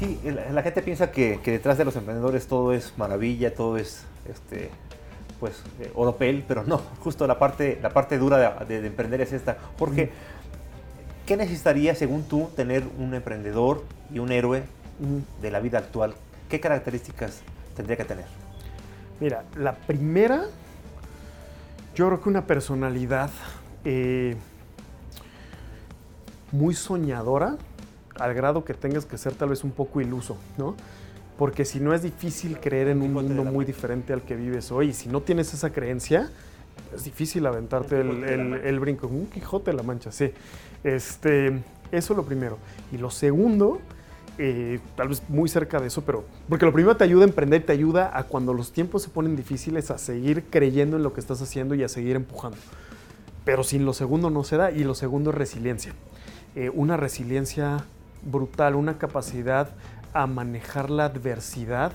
Sí, 0.00 0.18
la, 0.24 0.62
gente 0.62 0.80
piensa 0.80 1.12
que, 1.12 1.38
detrás 1.44 1.76
de 1.76 1.84
los 1.84 1.94
emprendedores 1.94 2.46
todo 2.46 2.72
es 2.72 2.96
maravilla, 2.96 3.52
todo 3.52 3.76
es 3.76 4.06
este, 4.30 4.70
pues, 5.38 5.62
eh, 5.78 5.92
oropel, 5.94 6.42
pero 6.48 6.64
no, 6.64 6.78
justo 7.00 7.26
la 7.26 7.38
parte, 7.38 7.78
la 7.82 7.90
parte 7.90 8.16
dura 8.16 8.64
de, 8.64 8.86
emprender 8.86 9.20
es 9.20 9.34
esta. 9.34 9.58
Jorge, 9.78 10.10
¿qué 11.26 11.36
necesitaría, 11.36 11.94
según 11.94 12.22
tú, 12.22 12.48
tener 12.56 12.82
un 12.98 13.12
emprendedor 13.12 13.84
y 14.10 14.20
un 14.20 14.32
héroe 14.32 14.62
de 15.42 15.50
la 15.50 15.60
vida 15.60 15.76
actual? 15.76 16.14
¿Qué 16.48 16.60
características 16.60 17.42
tendría 17.76 17.98
que 17.98 18.06
tener? 18.06 18.24
Mira, 19.20 19.44
la 19.54 19.74
primera, 19.74 20.44
yo 21.94 22.06
creo 22.06 22.22
que 22.22 22.28
una 22.30 22.46
personalidad 22.46 23.28
eh, 23.84 24.34
muy 26.52 26.74
soñadora, 26.74 27.58
al 28.20 28.34
grado 28.34 28.64
que 28.64 28.74
tengas 28.74 29.06
que 29.06 29.18
ser 29.18 29.34
tal 29.34 29.48
vez 29.48 29.64
un 29.64 29.70
poco 29.70 30.00
iluso, 30.00 30.36
¿no? 30.58 30.76
Porque 31.38 31.64
si 31.64 31.80
no 31.80 31.94
es 31.94 32.02
difícil 32.02 32.58
creer 32.60 32.88
en 32.88 33.00
un 33.00 33.14
mundo 33.14 33.44
muy 33.44 33.64
diferente 33.64 34.12
al 34.12 34.22
que 34.22 34.36
vives 34.36 34.70
hoy, 34.70 34.88
y 34.88 34.92
si 34.92 35.08
no 35.08 35.22
tienes 35.22 35.54
esa 35.54 35.70
creencia, 35.70 36.30
es 36.94 37.04
difícil 37.04 37.46
aventarte 37.46 38.00
el, 38.00 38.80
brinco. 38.80 39.06
Un 39.06 39.26
Quijote 39.26 39.70
de 39.70 39.76
la 39.76 39.82
Mancha, 39.82 40.12
sí. 40.12 40.32
Este, 40.84 41.48
eso 41.92 42.12
es 42.12 42.16
lo 42.16 42.24
primero. 42.24 42.58
Y 42.92 42.98
lo 42.98 43.10
segundo, 43.10 43.80
eh, 44.36 44.80
tal 44.96 45.08
vez 45.08 45.22
muy 45.28 45.48
cerca 45.48 45.80
de 45.80 45.86
eso, 45.86 46.02
pero 46.02 46.24
porque 46.48 46.66
lo 46.66 46.72
primero 46.72 46.96
te 46.96 47.04
ayuda 47.04 47.24
a 47.24 47.28
emprender, 47.28 47.64
te 47.64 47.72
ayuda 47.72 48.16
a 48.16 48.24
cuando 48.24 48.52
los 48.52 48.72
tiempos 48.72 49.02
se 49.02 49.08
ponen 49.08 49.36
difíciles 49.36 49.90
a 49.90 49.98
seguir 49.98 50.44
creyendo 50.50 50.96
en 50.96 51.02
lo 51.02 51.12
que 51.12 51.20
estás 51.20 51.40
haciendo 51.40 51.74
y 51.74 51.82
a 51.82 51.88
seguir 51.88 52.16
empujando. 52.16 52.58
Pero 53.44 53.64
sin 53.64 53.84
lo 53.84 53.94
segundo 53.94 54.28
no 54.28 54.44
se 54.44 54.56
da 54.56 54.70
y 54.70 54.84
lo 54.84 54.94
segundo 54.94 55.30
es 55.30 55.36
resiliencia. 55.36 55.94
Eh, 56.56 56.70
una 56.74 56.96
resiliencia 56.96 57.84
brutal, 58.22 58.74
una 58.74 58.98
capacidad 58.98 59.70
a 60.12 60.26
manejar 60.26 60.90
la 60.90 61.06
adversidad 61.06 61.92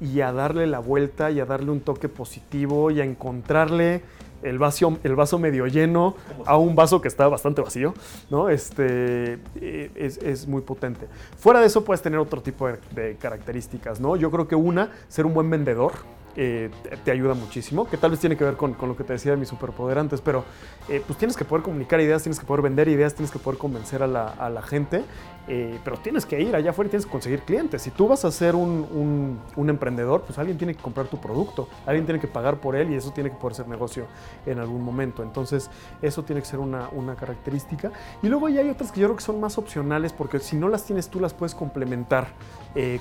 y 0.00 0.20
a 0.20 0.32
darle 0.32 0.66
la 0.66 0.80
vuelta 0.80 1.30
y 1.30 1.40
a 1.40 1.44
darle 1.44 1.70
un 1.70 1.80
toque 1.80 2.08
positivo 2.08 2.90
y 2.90 3.00
a 3.00 3.04
encontrarle 3.04 4.02
el 4.42 4.58
vaso, 4.58 4.98
el 5.04 5.14
vaso 5.14 5.38
medio 5.38 5.66
lleno 5.66 6.16
a 6.46 6.56
un 6.56 6.74
vaso 6.74 7.00
que 7.00 7.08
está 7.08 7.28
bastante 7.28 7.62
vacío, 7.62 7.94
¿no? 8.28 8.48
Este, 8.48 9.38
eh, 9.60 9.90
es, 9.94 10.46
muy 10.48 10.62
potente. 10.62 11.06
Fuera 11.38 11.60
de 11.60 11.66
eso 11.66 11.84
puedes 11.84 12.02
tener 12.02 12.18
otro 12.18 12.42
tipo 12.42 12.68
de, 12.68 13.16
características, 13.20 14.00
¿no? 14.00 14.16
Yo 14.16 14.30
creo 14.30 14.48
que 14.48 14.56
una, 14.56 14.90
ser 15.08 15.26
un 15.26 15.34
buen 15.34 15.48
vendedor, 15.48 15.92
eh, 16.34 16.70
te, 17.04 17.10
ayuda 17.10 17.34
muchísimo, 17.34 17.86
que 17.86 17.98
tal 17.98 18.10
vez 18.10 18.20
tiene 18.20 18.36
que 18.36 18.44
ver 18.44 18.56
con, 18.56 18.74
lo 18.80 18.96
que 18.96 19.04
te 19.04 19.12
decía 19.12 19.32
de 19.32 19.36
mis 19.36 19.48
superpoder 19.48 19.98
antes, 19.98 20.22
pero 20.22 20.44
eh, 20.88 21.02
pues 21.06 21.18
tienes 21.18 21.36
que 21.36 21.44
poder 21.44 21.62
comunicar 21.62 22.00
ideas, 22.00 22.22
tienes 22.22 22.40
que 22.40 22.46
poder 22.46 22.62
vender 22.62 22.88
ideas, 22.88 23.14
tienes 23.14 23.30
que 23.30 23.38
poder 23.38 23.58
convencer 23.58 24.02
a 24.02 24.06
la, 24.06 24.62
gente, 24.62 25.04
eh, 25.48 25.78
pero 25.84 25.98
tienes 25.98 26.24
que 26.24 26.40
ir 26.40 26.56
allá 26.56 26.70
afuera 26.70 26.86
y 26.86 26.90
tienes 26.90 27.04
que 27.04 27.12
conseguir 27.12 27.42
clientes. 27.42 27.82
Si 27.82 27.90
tú 27.90 28.08
vas 28.08 28.24
a 28.24 28.30
ser 28.30 28.54
un, 28.54 29.40
emprendedor, 29.56 30.22
pues 30.22 30.38
alguien 30.38 30.56
tiene 30.56 30.74
que 30.74 30.82
comprar 30.82 31.06
tu 31.06 31.20
producto, 31.20 31.68
alguien 31.84 32.06
tiene 32.06 32.20
que 32.20 32.28
pagar 32.28 32.60
por 32.60 32.76
él 32.76 32.90
y 32.92 32.94
eso 32.94 33.12
tiene 33.12 33.30
que 33.30 33.36
poder 33.36 33.54
ser 33.54 33.68
negocio 33.68 34.06
en 34.46 34.58
algún 34.58 34.82
momento. 34.82 35.22
Entonces, 35.22 35.70
eso 36.00 36.22
tiene 36.24 36.40
que 36.40 36.48
ser 36.48 36.60
una, 36.60 36.88
una 36.92 37.14
característica. 37.14 37.92
Y 38.22 38.28
luego 38.28 38.48
ya 38.48 38.60
hay 38.60 38.70
otras 38.70 38.90
que 38.90 39.00
yo 39.00 39.08
creo 39.08 39.16
que 39.16 39.24
son 39.24 39.38
más 39.38 39.58
opcionales 39.58 40.12
porque 40.12 40.38
si 40.38 40.56
no 40.56 40.68
las 40.68 40.84
tienes 40.84 41.08
tú, 41.08 41.20
las 41.20 41.34
puedes 41.34 41.54
complementar 41.54 42.28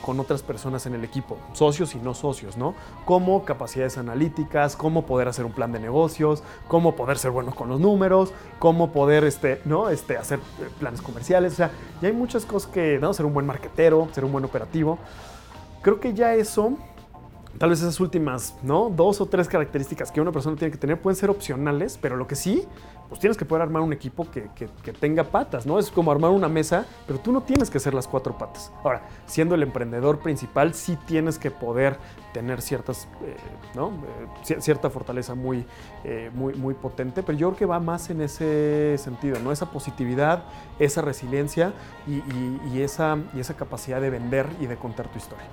con 0.02 0.20
otras 0.20 0.44
personas 0.44 0.86
en 0.86 0.96
el 0.96 1.04
equipo, 1.04 1.38
socios 1.54 1.96
y 1.96 2.00
no 2.00 2.14
socios, 2.14 2.58
¿no? 2.58 2.76
Como 3.06 3.46
capacidades 3.46 3.98
analíticas, 3.98 4.76
cómo 4.76 5.06
poder 5.06 5.28
hacer 5.30 5.46
un 5.46 5.54
plan 5.54 5.72
de 5.72 5.80
negocios, 5.80 6.44
cómo 6.68 6.96
poder 6.96 7.18
ser 7.18 7.32
buenos 7.32 7.56
con 7.56 7.70
los 7.70 7.80
números, 7.80 8.34
cómo 8.60 8.92
poder 8.92 9.24
este, 9.24 9.62
¿no? 9.66 9.90
este, 9.90 10.18
hacer 10.18 10.40
eh, 10.40 10.70
planes 10.80 11.02
comerciales. 11.02 11.54
O 11.54 11.56
sea, 11.56 11.72
ya 12.02 12.10
hay 12.10 12.14
muchas 12.14 12.46
cosas 12.46 12.70
que, 12.72 13.00
¿no? 13.00 13.14
Ser 13.14 13.26
un 13.26 13.34
buen 13.34 13.46
marquetero, 13.46 14.10
ser 14.12 14.26
un 14.26 14.32
buen 14.32 14.46
operativo. 14.46 15.00
Creo 15.82 16.00
que 16.00 16.14
ya 16.14 16.36
eso 16.36 16.74
tal 17.58 17.70
vez 17.70 17.80
esas 17.80 18.00
últimas, 18.00 18.56
¿no? 18.64 18.90
Dos 18.90 19.22
o 19.22 19.26
tres 19.26 19.48
características 19.48 20.12
que 20.12 20.22
una 20.22 20.32
persona 20.32 20.56
tiene 20.56 20.72
que 20.72 20.78
tener 20.78 21.00
pueden 21.00 21.16
ser 21.16 21.30
opcionales, 21.30 21.98
pero 22.02 22.16
lo 22.16 22.28
que 22.28 22.36
sí, 22.36 22.68
pues 23.12 23.20
tienes 23.20 23.38
que 23.38 23.44
poder 23.44 23.62
armar 23.62 23.82
un 23.82 23.92
equipo 23.92 24.26
que, 24.32 24.48
tenga 24.94 25.26
patas, 25.26 25.66
¿no? 25.66 25.78
Es 25.78 25.92
como 25.92 26.14
armar 26.14 26.32
una 26.32 26.48
mesa, 26.48 26.86
pero 27.06 27.20
tú 27.20 27.34
no 27.34 27.42
tienes 27.42 27.70
que 27.70 27.78
ser 27.78 27.94
las 27.94 28.08
cuatro 28.08 28.38
patas. 28.38 28.72
Ahora, 28.86 29.02
siendo 29.26 29.54
el 29.54 29.64
emprendedor 29.64 30.20
principal, 30.20 30.74
sí 30.74 30.98
tienes 31.06 31.38
que 31.38 31.52
poder 31.52 31.98
tener 32.34 32.62
ciertas, 32.62 33.10
eh, 33.26 33.36
¿no? 33.76 33.92
Eh, 34.48 34.62
cierta 34.62 34.90
fortaleza 34.90 35.36
muy, 35.36 35.66
eh, 36.06 36.32
muy, 36.34 36.54
muy 36.54 36.74
potente, 36.74 37.22
pero 37.22 37.38
yo 37.38 37.50
creo 37.50 37.58
que 37.58 37.66
va 37.66 37.82
más 37.82 38.10
en 38.10 38.22
ese 38.22 38.98
sentido, 38.98 39.40
¿no? 39.40 39.52
Esa 39.52 39.72
positividad, 39.72 40.46
esa 40.80 41.02
resiliencia 41.02 41.74
y, 42.08 42.80
esa, 42.80 43.18
y 43.34 43.42
esa 43.42 43.56
capacidad 43.56 44.00
de 44.00 44.10
vender 44.10 44.48
y 44.62 44.68
de 44.68 44.78
contar 44.78 45.10
tu 45.10 45.18
historia. 45.18 45.48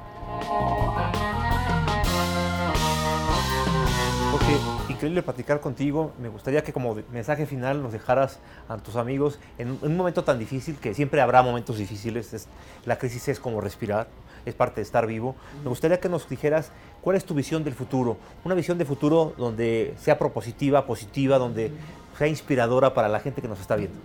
Increíble 4.99 5.23
platicar 5.23 5.61
contigo. 5.61 6.13
Me 6.21 6.29
gustaría 6.29 6.65
que 6.65 6.73
como 6.73 6.97
mensaje 7.13 7.47
final 7.47 7.81
nos 7.81 7.93
dejaras 7.93 8.41
a 8.69 8.79
tus 8.79 8.97
amigos 8.97 9.39
en 9.57 9.79
un 9.81 9.97
momento 9.97 10.25
tan 10.25 10.41
difícil, 10.41 10.75
que 10.75 10.93
siempre 10.93 11.21
habrá 11.21 11.41
momentos 11.41 11.79
difíciles. 11.79 12.49
la 12.85 12.99
crisis 12.99 13.29
es 13.29 13.39
como 13.39 13.61
respirar, 13.61 14.09
es 14.45 14.57
parte 14.57 14.77
de 14.77 14.83
estar 14.83 15.07
vivo. 15.07 15.37
Me 15.63 15.69
gustaría 15.69 16.01
que 16.01 16.09
nos 16.09 16.29
dijeras 16.29 16.73
cuál 17.01 17.17
es 17.17 17.25
tu 17.25 17.33
visión 17.33 17.63
del 17.63 17.75
futuro. 17.75 18.17
Una 18.45 18.57
visión 18.57 18.77
de 18.77 18.85
futuro 18.85 19.35
donde 19.39 19.95
sea 19.99 20.19
propositiva, 20.19 20.85
positiva, 20.85 21.39
donde 21.39 21.71
sea 22.19 22.27
inspiradora 22.27 22.93
para 22.93 23.09
la 23.09 23.21
gente 23.21 23.41
que 23.41 23.47
nos 23.47 23.61
está 23.61 23.77
viendo. 23.77 23.97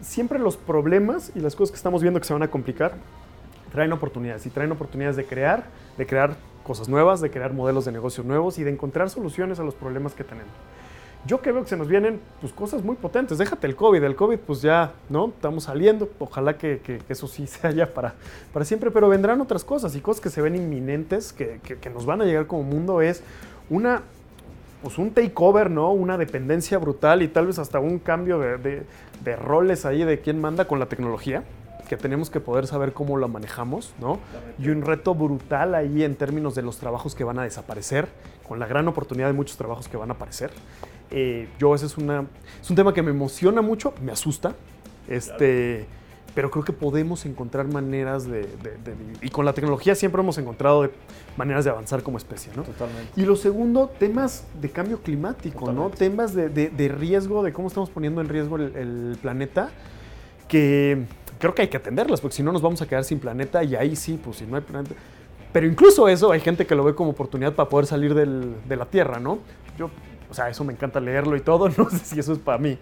Siempre 0.00 0.38
los 0.38 0.56
problemas 0.56 1.32
y 1.34 1.40
las 1.40 1.54
cosas 1.54 1.72
que 1.72 1.76
estamos 1.76 2.00
viendo 2.00 2.18
que 2.18 2.26
se 2.26 2.32
van 2.32 2.42
a 2.42 2.48
complicar 2.48 2.94
traen 3.72 3.92
oportunidades 3.92 4.46
y 4.46 4.50
traen 4.50 4.72
oportunidades 4.72 5.16
de 5.16 5.26
crear, 5.26 5.64
de 5.98 6.06
crear 6.06 6.34
cosas 6.70 6.88
nuevas, 6.88 7.20
de 7.20 7.32
crear 7.32 7.52
modelos 7.52 7.84
de 7.84 7.90
negocios 7.90 8.24
nuevos 8.24 8.56
y 8.60 8.62
de 8.62 8.70
encontrar 8.70 9.10
soluciones 9.10 9.58
a 9.58 9.64
los 9.64 9.74
problemas 9.74 10.14
que 10.14 10.22
tenemos. 10.22 10.52
Yo 11.26 11.42
que 11.42 11.50
veo 11.50 11.64
que 11.64 11.68
se 11.68 11.76
nos 11.76 11.88
vienen 11.88 12.20
pues, 12.40 12.52
cosas 12.52 12.84
muy 12.84 12.94
potentes. 12.94 13.38
Déjate 13.38 13.66
el 13.66 13.74
COVID. 13.74 14.04
El 14.04 14.14
COVID, 14.14 14.38
pues 14.38 14.62
ya, 14.62 14.92
¿no? 15.08 15.30
Estamos 15.30 15.64
saliendo. 15.64 16.08
Ojalá 16.20 16.56
que, 16.56 16.78
que, 16.78 17.00
eso 17.08 17.26
sí 17.26 17.44
sea 17.48 17.72
ya 17.72 17.86
para, 17.86 18.14
para 18.52 18.64
siempre. 18.64 18.92
Pero 18.92 19.08
vendrán 19.08 19.40
otras 19.40 19.64
cosas 19.64 19.96
y 19.96 20.00
cosas 20.00 20.20
que 20.20 20.30
se 20.30 20.40
ven 20.42 20.54
inminentes, 20.54 21.32
que, 21.32 21.58
que 21.58 21.90
nos 21.90 22.06
van 22.06 22.22
a 22.22 22.24
llegar 22.24 22.46
como 22.46 22.62
mundo. 22.62 23.00
Es 23.00 23.24
una, 23.68 24.02
pues 24.84 24.96
un 24.96 25.10
takeover, 25.10 25.72
¿no? 25.72 25.90
Una 25.90 26.18
dependencia 26.18 26.78
brutal 26.78 27.20
y 27.22 27.26
tal 27.26 27.48
vez 27.48 27.58
hasta 27.58 27.80
un 27.80 27.98
cambio 27.98 28.38
de, 28.38 28.58
de, 28.58 28.82
de 29.24 29.34
roles 29.34 29.84
ahí 29.86 30.04
de 30.04 30.20
quién 30.20 30.40
manda 30.40 30.68
con 30.68 30.78
la 30.78 30.86
tecnología 30.86 31.42
que 31.90 31.96
tenemos 31.96 32.30
que 32.30 32.38
poder 32.38 32.68
saber 32.68 32.92
cómo 32.92 33.16
lo 33.16 33.26
manejamos, 33.26 33.94
¿no? 34.00 34.20
Y 34.60 34.68
un 34.68 34.82
reto 34.82 35.12
brutal 35.12 35.74
ahí 35.74 36.04
en 36.04 36.14
términos 36.14 36.54
de 36.54 36.62
los 36.62 36.78
trabajos 36.78 37.16
que 37.16 37.24
van 37.24 37.40
a 37.40 37.42
desaparecer, 37.42 38.06
con 38.46 38.60
la 38.60 38.68
gran 38.68 38.86
oportunidad 38.86 39.26
de 39.26 39.32
muchos 39.32 39.56
trabajos 39.56 39.88
que 39.88 39.96
van 39.96 40.08
a 40.08 40.12
aparecer. 40.14 40.52
Eh, 41.10 41.48
yo 41.58 41.74
ese 41.74 41.86
es, 41.86 41.98
una, 41.98 42.26
es 42.62 42.70
un 42.70 42.76
tema 42.76 42.94
que 42.94 43.02
me 43.02 43.10
emociona 43.10 43.60
mucho, 43.60 43.92
me 44.04 44.12
asusta, 44.12 44.54
este, 45.08 45.88
pero 46.32 46.52
creo 46.52 46.62
que 46.62 46.72
podemos 46.72 47.26
encontrar 47.26 47.66
maneras 47.66 48.22
de, 48.22 48.42
vivir. 48.96 49.18
Y 49.20 49.30
con 49.30 49.44
la 49.44 49.52
tecnología 49.52 49.96
siempre 49.96 50.22
hemos 50.22 50.38
encontrado 50.38 50.88
maneras 51.36 51.64
de 51.64 51.72
avanzar 51.72 52.04
como 52.04 52.18
especie, 52.18 52.52
¿no? 52.54 52.62
Totalmente. 52.62 53.20
Y 53.20 53.24
lo 53.24 53.34
segundo, 53.34 53.90
temas 53.98 54.44
de 54.60 54.70
cambio 54.70 55.00
climático, 55.02 55.72
¿no? 55.72 55.90
Temas 55.90 56.34
de, 56.34 56.94
riesgo, 56.96 57.42
de 57.42 57.52
cómo 57.52 57.66
estamos 57.66 57.90
poniendo 57.90 58.20
en 58.20 58.28
riesgo 58.28 58.54
el, 58.54 58.76
el 58.76 59.18
planeta, 59.20 59.70
que 60.46 61.06
creo 61.40 61.54
que 61.54 61.62
hay 61.62 61.68
que 61.68 61.78
atenderlas, 61.78 62.20
porque 62.20 62.36
si 62.36 62.42
no 62.44 62.52
nos 62.52 62.62
vamos 62.62 62.80
a 62.82 62.86
quedar 62.86 63.02
sin 63.02 63.18
planeta 63.18 63.64
y 63.64 63.74
ahí 63.74 63.96
sí, 63.96 64.20
pues 64.22 64.36
si 64.36 64.46
no 64.46 64.56
hay 64.56 64.62
planeta. 64.62 64.94
Pero 65.52 65.66
incluso 65.66 66.06
eso, 66.06 66.30
hay 66.30 66.40
gente 66.40 66.66
que 66.66 66.76
lo 66.76 66.84
ve 66.84 66.94
como 66.94 67.10
oportunidad 67.10 67.54
para 67.54 67.68
poder 67.68 67.86
salir 67.86 68.14
de 68.14 68.76
la 68.76 68.86
Tierra, 68.86 69.18
¿no? 69.18 69.40
Yo, 69.76 69.90
o 70.30 70.34
sea, 70.34 70.48
eso 70.48 70.62
me 70.62 70.72
encanta 70.72 71.00
leerlo 71.00 71.36
y 71.36 71.40
todo, 71.40 71.68
no 71.76 71.90
sé 71.90 71.98
si 71.98 72.20
eso 72.20 72.32
es 72.32 72.38
para 72.38 72.58
mí. 72.58 72.78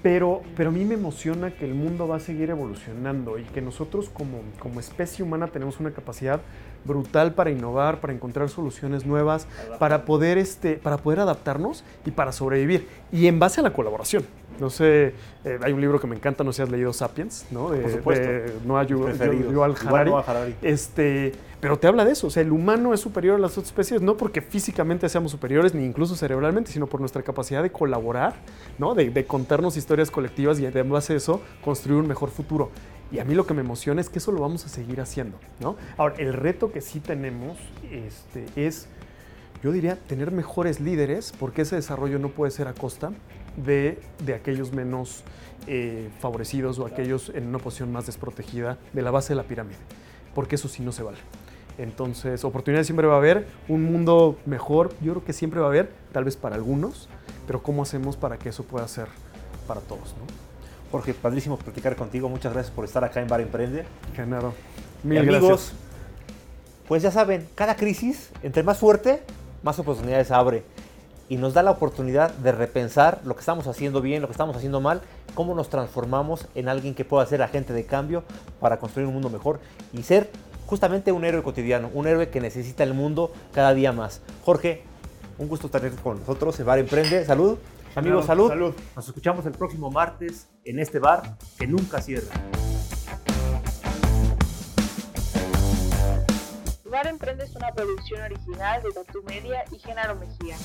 Pero, 0.00 0.42
pero 0.56 0.70
a 0.70 0.72
mí 0.72 0.84
me 0.84 0.94
emociona 0.94 1.50
que 1.50 1.64
el 1.64 1.74
mundo 1.74 2.06
va 2.06 2.16
a 2.16 2.20
seguir 2.20 2.50
evolucionando 2.50 3.36
y 3.36 3.42
que 3.42 3.60
nosotros 3.60 4.08
como, 4.10 4.42
como 4.60 4.78
especie 4.78 5.24
humana 5.24 5.48
tenemos 5.48 5.80
una 5.80 5.90
capacidad 5.90 6.40
brutal 6.84 7.34
para 7.34 7.50
innovar, 7.50 8.00
para 8.00 8.12
encontrar 8.12 8.48
soluciones 8.48 9.04
nuevas, 9.04 9.48
para 9.80 10.04
poder, 10.04 10.38
este, 10.38 10.74
para 10.74 10.98
poder 10.98 11.18
adaptarnos 11.18 11.82
y 12.06 12.12
para 12.12 12.30
sobrevivir. 12.30 12.86
Y 13.10 13.26
en 13.26 13.40
base 13.40 13.58
a 13.58 13.64
la 13.64 13.72
colaboración. 13.72 14.24
No 14.60 14.70
sé, 14.70 15.14
eh, 15.44 15.58
hay 15.62 15.72
un 15.72 15.80
libro 15.80 16.00
que 16.00 16.06
me 16.06 16.16
encanta, 16.16 16.42
no 16.44 16.52
sé 16.52 16.56
si 16.56 16.62
has 16.62 16.70
leído 16.70 16.92
Sapiens, 16.92 17.46
¿no? 17.50 17.70
De, 17.70 17.80
Por 17.80 17.90
supuesto. 17.92 18.28
Noah 18.64 18.84
Yuval 18.84 19.74
Harari. 19.86 20.12
Harari. 20.26 20.54
Este, 20.62 21.32
pero 21.60 21.78
te 21.78 21.86
habla 21.86 22.04
de 22.04 22.12
eso, 22.12 22.26
o 22.28 22.30
sea, 22.30 22.42
el 22.42 22.52
humano 22.52 22.94
es 22.94 23.00
superior 23.00 23.36
a 23.36 23.38
las 23.38 23.52
otras 23.52 23.66
especies, 23.66 24.00
no 24.00 24.16
porque 24.16 24.40
físicamente 24.40 25.08
seamos 25.08 25.32
superiores, 25.32 25.74
ni 25.74 25.84
incluso 25.84 26.16
cerebralmente, 26.16 26.70
sino 26.70 26.86
por 26.86 27.00
nuestra 27.00 27.22
capacidad 27.22 27.62
de 27.62 27.70
colaborar, 27.70 28.34
¿no? 28.78 28.94
De, 28.94 29.10
de 29.10 29.24
contarnos 29.24 29.76
historias 29.76 30.10
colectivas 30.10 30.58
y 30.60 30.66
de 30.66 30.82
base 30.82 31.14
a 31.14 31.16
eso 31.16 31.40
construir 31.64 32.00
un 32.00 32.08
mejor 32.08 32.30
futuro. 32.30 32.70
Y 33.10 33.20
a 33.20 33.24
mí 33.24 33.34
lo 33.34 33.46
que 33.46 33.54
me 33.54 33.60
emociona 33.60 34.00
es 34.00 34.08
que 34.08 34.18
eso 34.18 34.32
lo 34.32 34.40
vamos 34.40 34.66
a 34.66 34.68
seguir 34.68 35.00
haciendo, 35.00 35.38
¿no? 35.60 35.76
Ahora, 35.96 36.14
el 36.18 36.34
reto 36.34 36.70
que 36.70 36.80
sí 36.80 37.00
tenemos 37.00 37.56
este, 37.90 38.44
es, 38.54 38.86
yo 39.62 39.72
diría, 39.72 39.96
tener 39.96 40.30
mejores 40.30 40.78
líderes, 40.78 41.32
porque 41.38 41.62
ese 41.62 41.76
desarrollo 41.76 42.18
no 42.18 42.28
puede 42.28 42.50
ser 42.50 42.68
a 42.68 42.74
costa 42.74 43.12
de, 43.64 43.98
aquellos 44.34 44.72
menos 44.72 45.22
eh, 45.66 46.08
favorecidos 46.20 46.78
o 46.78 46.86
aquellos 46.86 47.30
en 47.34 47.46
una 47.46 47.58
posición 47.58 47.92
más 47.92 48.06
desprotegida 48.06 48.78
de 48.92 49.02
la 49.02 49.10
base 49.10 49.30
de 49.30 49.36
la 49.36 49.44
pirámide, 49.44 49.78
porque 50.34 50.54
eso 50.56 50.68
sí 50.68 50.82
no 50.82 50.92
se 50.92 51.02
vale. 51.02 51.18
Entonces, 51.78 52.44
oportunidades 52.44 52.86
siempre 52.86 53.06
va 53.06 53.14
a 53.14 53.18
haber, 53.18 53.46
un 53.68 53.84
mundo 53.84 54.36
mejor, 54.46 54.92
yo 55.00 55.12
creo 55.12 55.24
que 55.24 55.32
siempre 55.32 55.60
va 55.60 55.66
a 55.66 55.68
haber, 55.68 55.92
tal 56.12 56.24
vez 56.24 56.36
para 56.36 56.56
algunos, 56.56 57.08
pero 57.46 57.62
¿cómo 57.62 57.82
hacemos 57.82 58.16
para 58.16 58.36
que 58.36 58.48
eso 58.48 58.64
pueda 58.64 58.86
ser 58.88 59.06
para 59.66 59.80
todos? 59.80 60.14
¿no? 60.18 60.26
Jorge, 60.90 61.14
padrísimo 61.14 61.56
platicar 61.56 61.94
contigo, 61.94 62.28
muchas 62.28 62.52
gracias 62.52 62.74
por 62.74 62.84
estar 62.84 63.04
acá 63.04 63.20
en 63.20 63.28
Bar 63.28 63.40
Emprende. 63.42 63.84
Genaro, 64.16 64.54
mil 65.04 65.18
amigos, 65.18 65.72
pues 66.88 67.02
ya 67.02 67.12
saben, 67.12 67.46
cada 67.54 67.76
crisis, 67.76 68.30
entre 68.42 68.62
más 68.62 68.78
fuerte, 68.78 69.22
más 69.62 69.78
oportunidades 69.78 70.30
abre 70.30 70.64
y 71.28 71.36
nos 71.36 71.54
da 71.54 71.62
la 71.62 71.70
oportunidad 71.70 72.32
de 72.32 72.52
repensar 72.52 73.20
lo 73.24 73.34
que 73.34 73.40
estamos 73.40 73.66
haciendo 73.66 74.00
bien, 74.00 74.22
lo 74.22 74.28
que 74.28 74.32
estamos 74.32 74.56
haciendo 74.56 74.80
mal, 74.80 75.02
cómo 75.34 75.54
nos 75.54 75.68
transformamos 75.68 76.46
en 76.54 76.68
alguien 76.68 76.94
que 76.94 77.04
pueda 77.04 77.26
ser 77.26 77.42
agente 77.42 77.72
de 77.72 77.84
cambio 77.84 78.24
para 78.60 78.78
construir 78.78 79.06
un 79.06 79.14
mundo 79.14 79.30
mejor 79.30 79.60
y 79.92 80.02
ser 80.02 80.30
justamente 80.66 81.12
un 81.12 81.24
héroe 81.24 81.42
cotidiano, 81.42 81.90
un 81.94 82.06
héroe 82.06 82.28
que 82.28 82.40
necesita 82.40 82.82
el 82.82 82.94
mundo 82.94 83.32
cada 83.52 83.74
día 83.74 83.92
más. 83.92 84.22
Jorge, 84.44 84.82
un 85.38 85.48
gusto 85.48 85.66
estar 85.66 85.88
con 86.02 86.20
nosotros 86.20 86.58
en 86.60 86.66
Bar 86.66 86.78
Emprende. 86.78 87.24
Salud. 87.24 87.58
Amigos, 87.94 88.26
salud. 88.26 88.48
salud. 88.48 88.74
Nos 88.94 89.06
escuchamos 89.06 89.46
el 89.46 89.52
próximo 89.52 89.90
martes 89.90 90.46
en 90.64 90.78
este 90.78 90.98
bar 90.98 91.36
que 91.58 91.66
nunca 91.66 92.00
cierra. 92.00 92.28
Bar 96.84 97.06
Emprende 97.06 97.44
es 97.44 97.54
una 97.54 97.72
producción 97.72 98.22
original 98.22 98.82
de 98.82 98.90
Tatu 98.90 99.22
Media 99.22 99.64
y 99.70 99.78
Genaro 99.78 100.16
Mejía. 100.16 100.56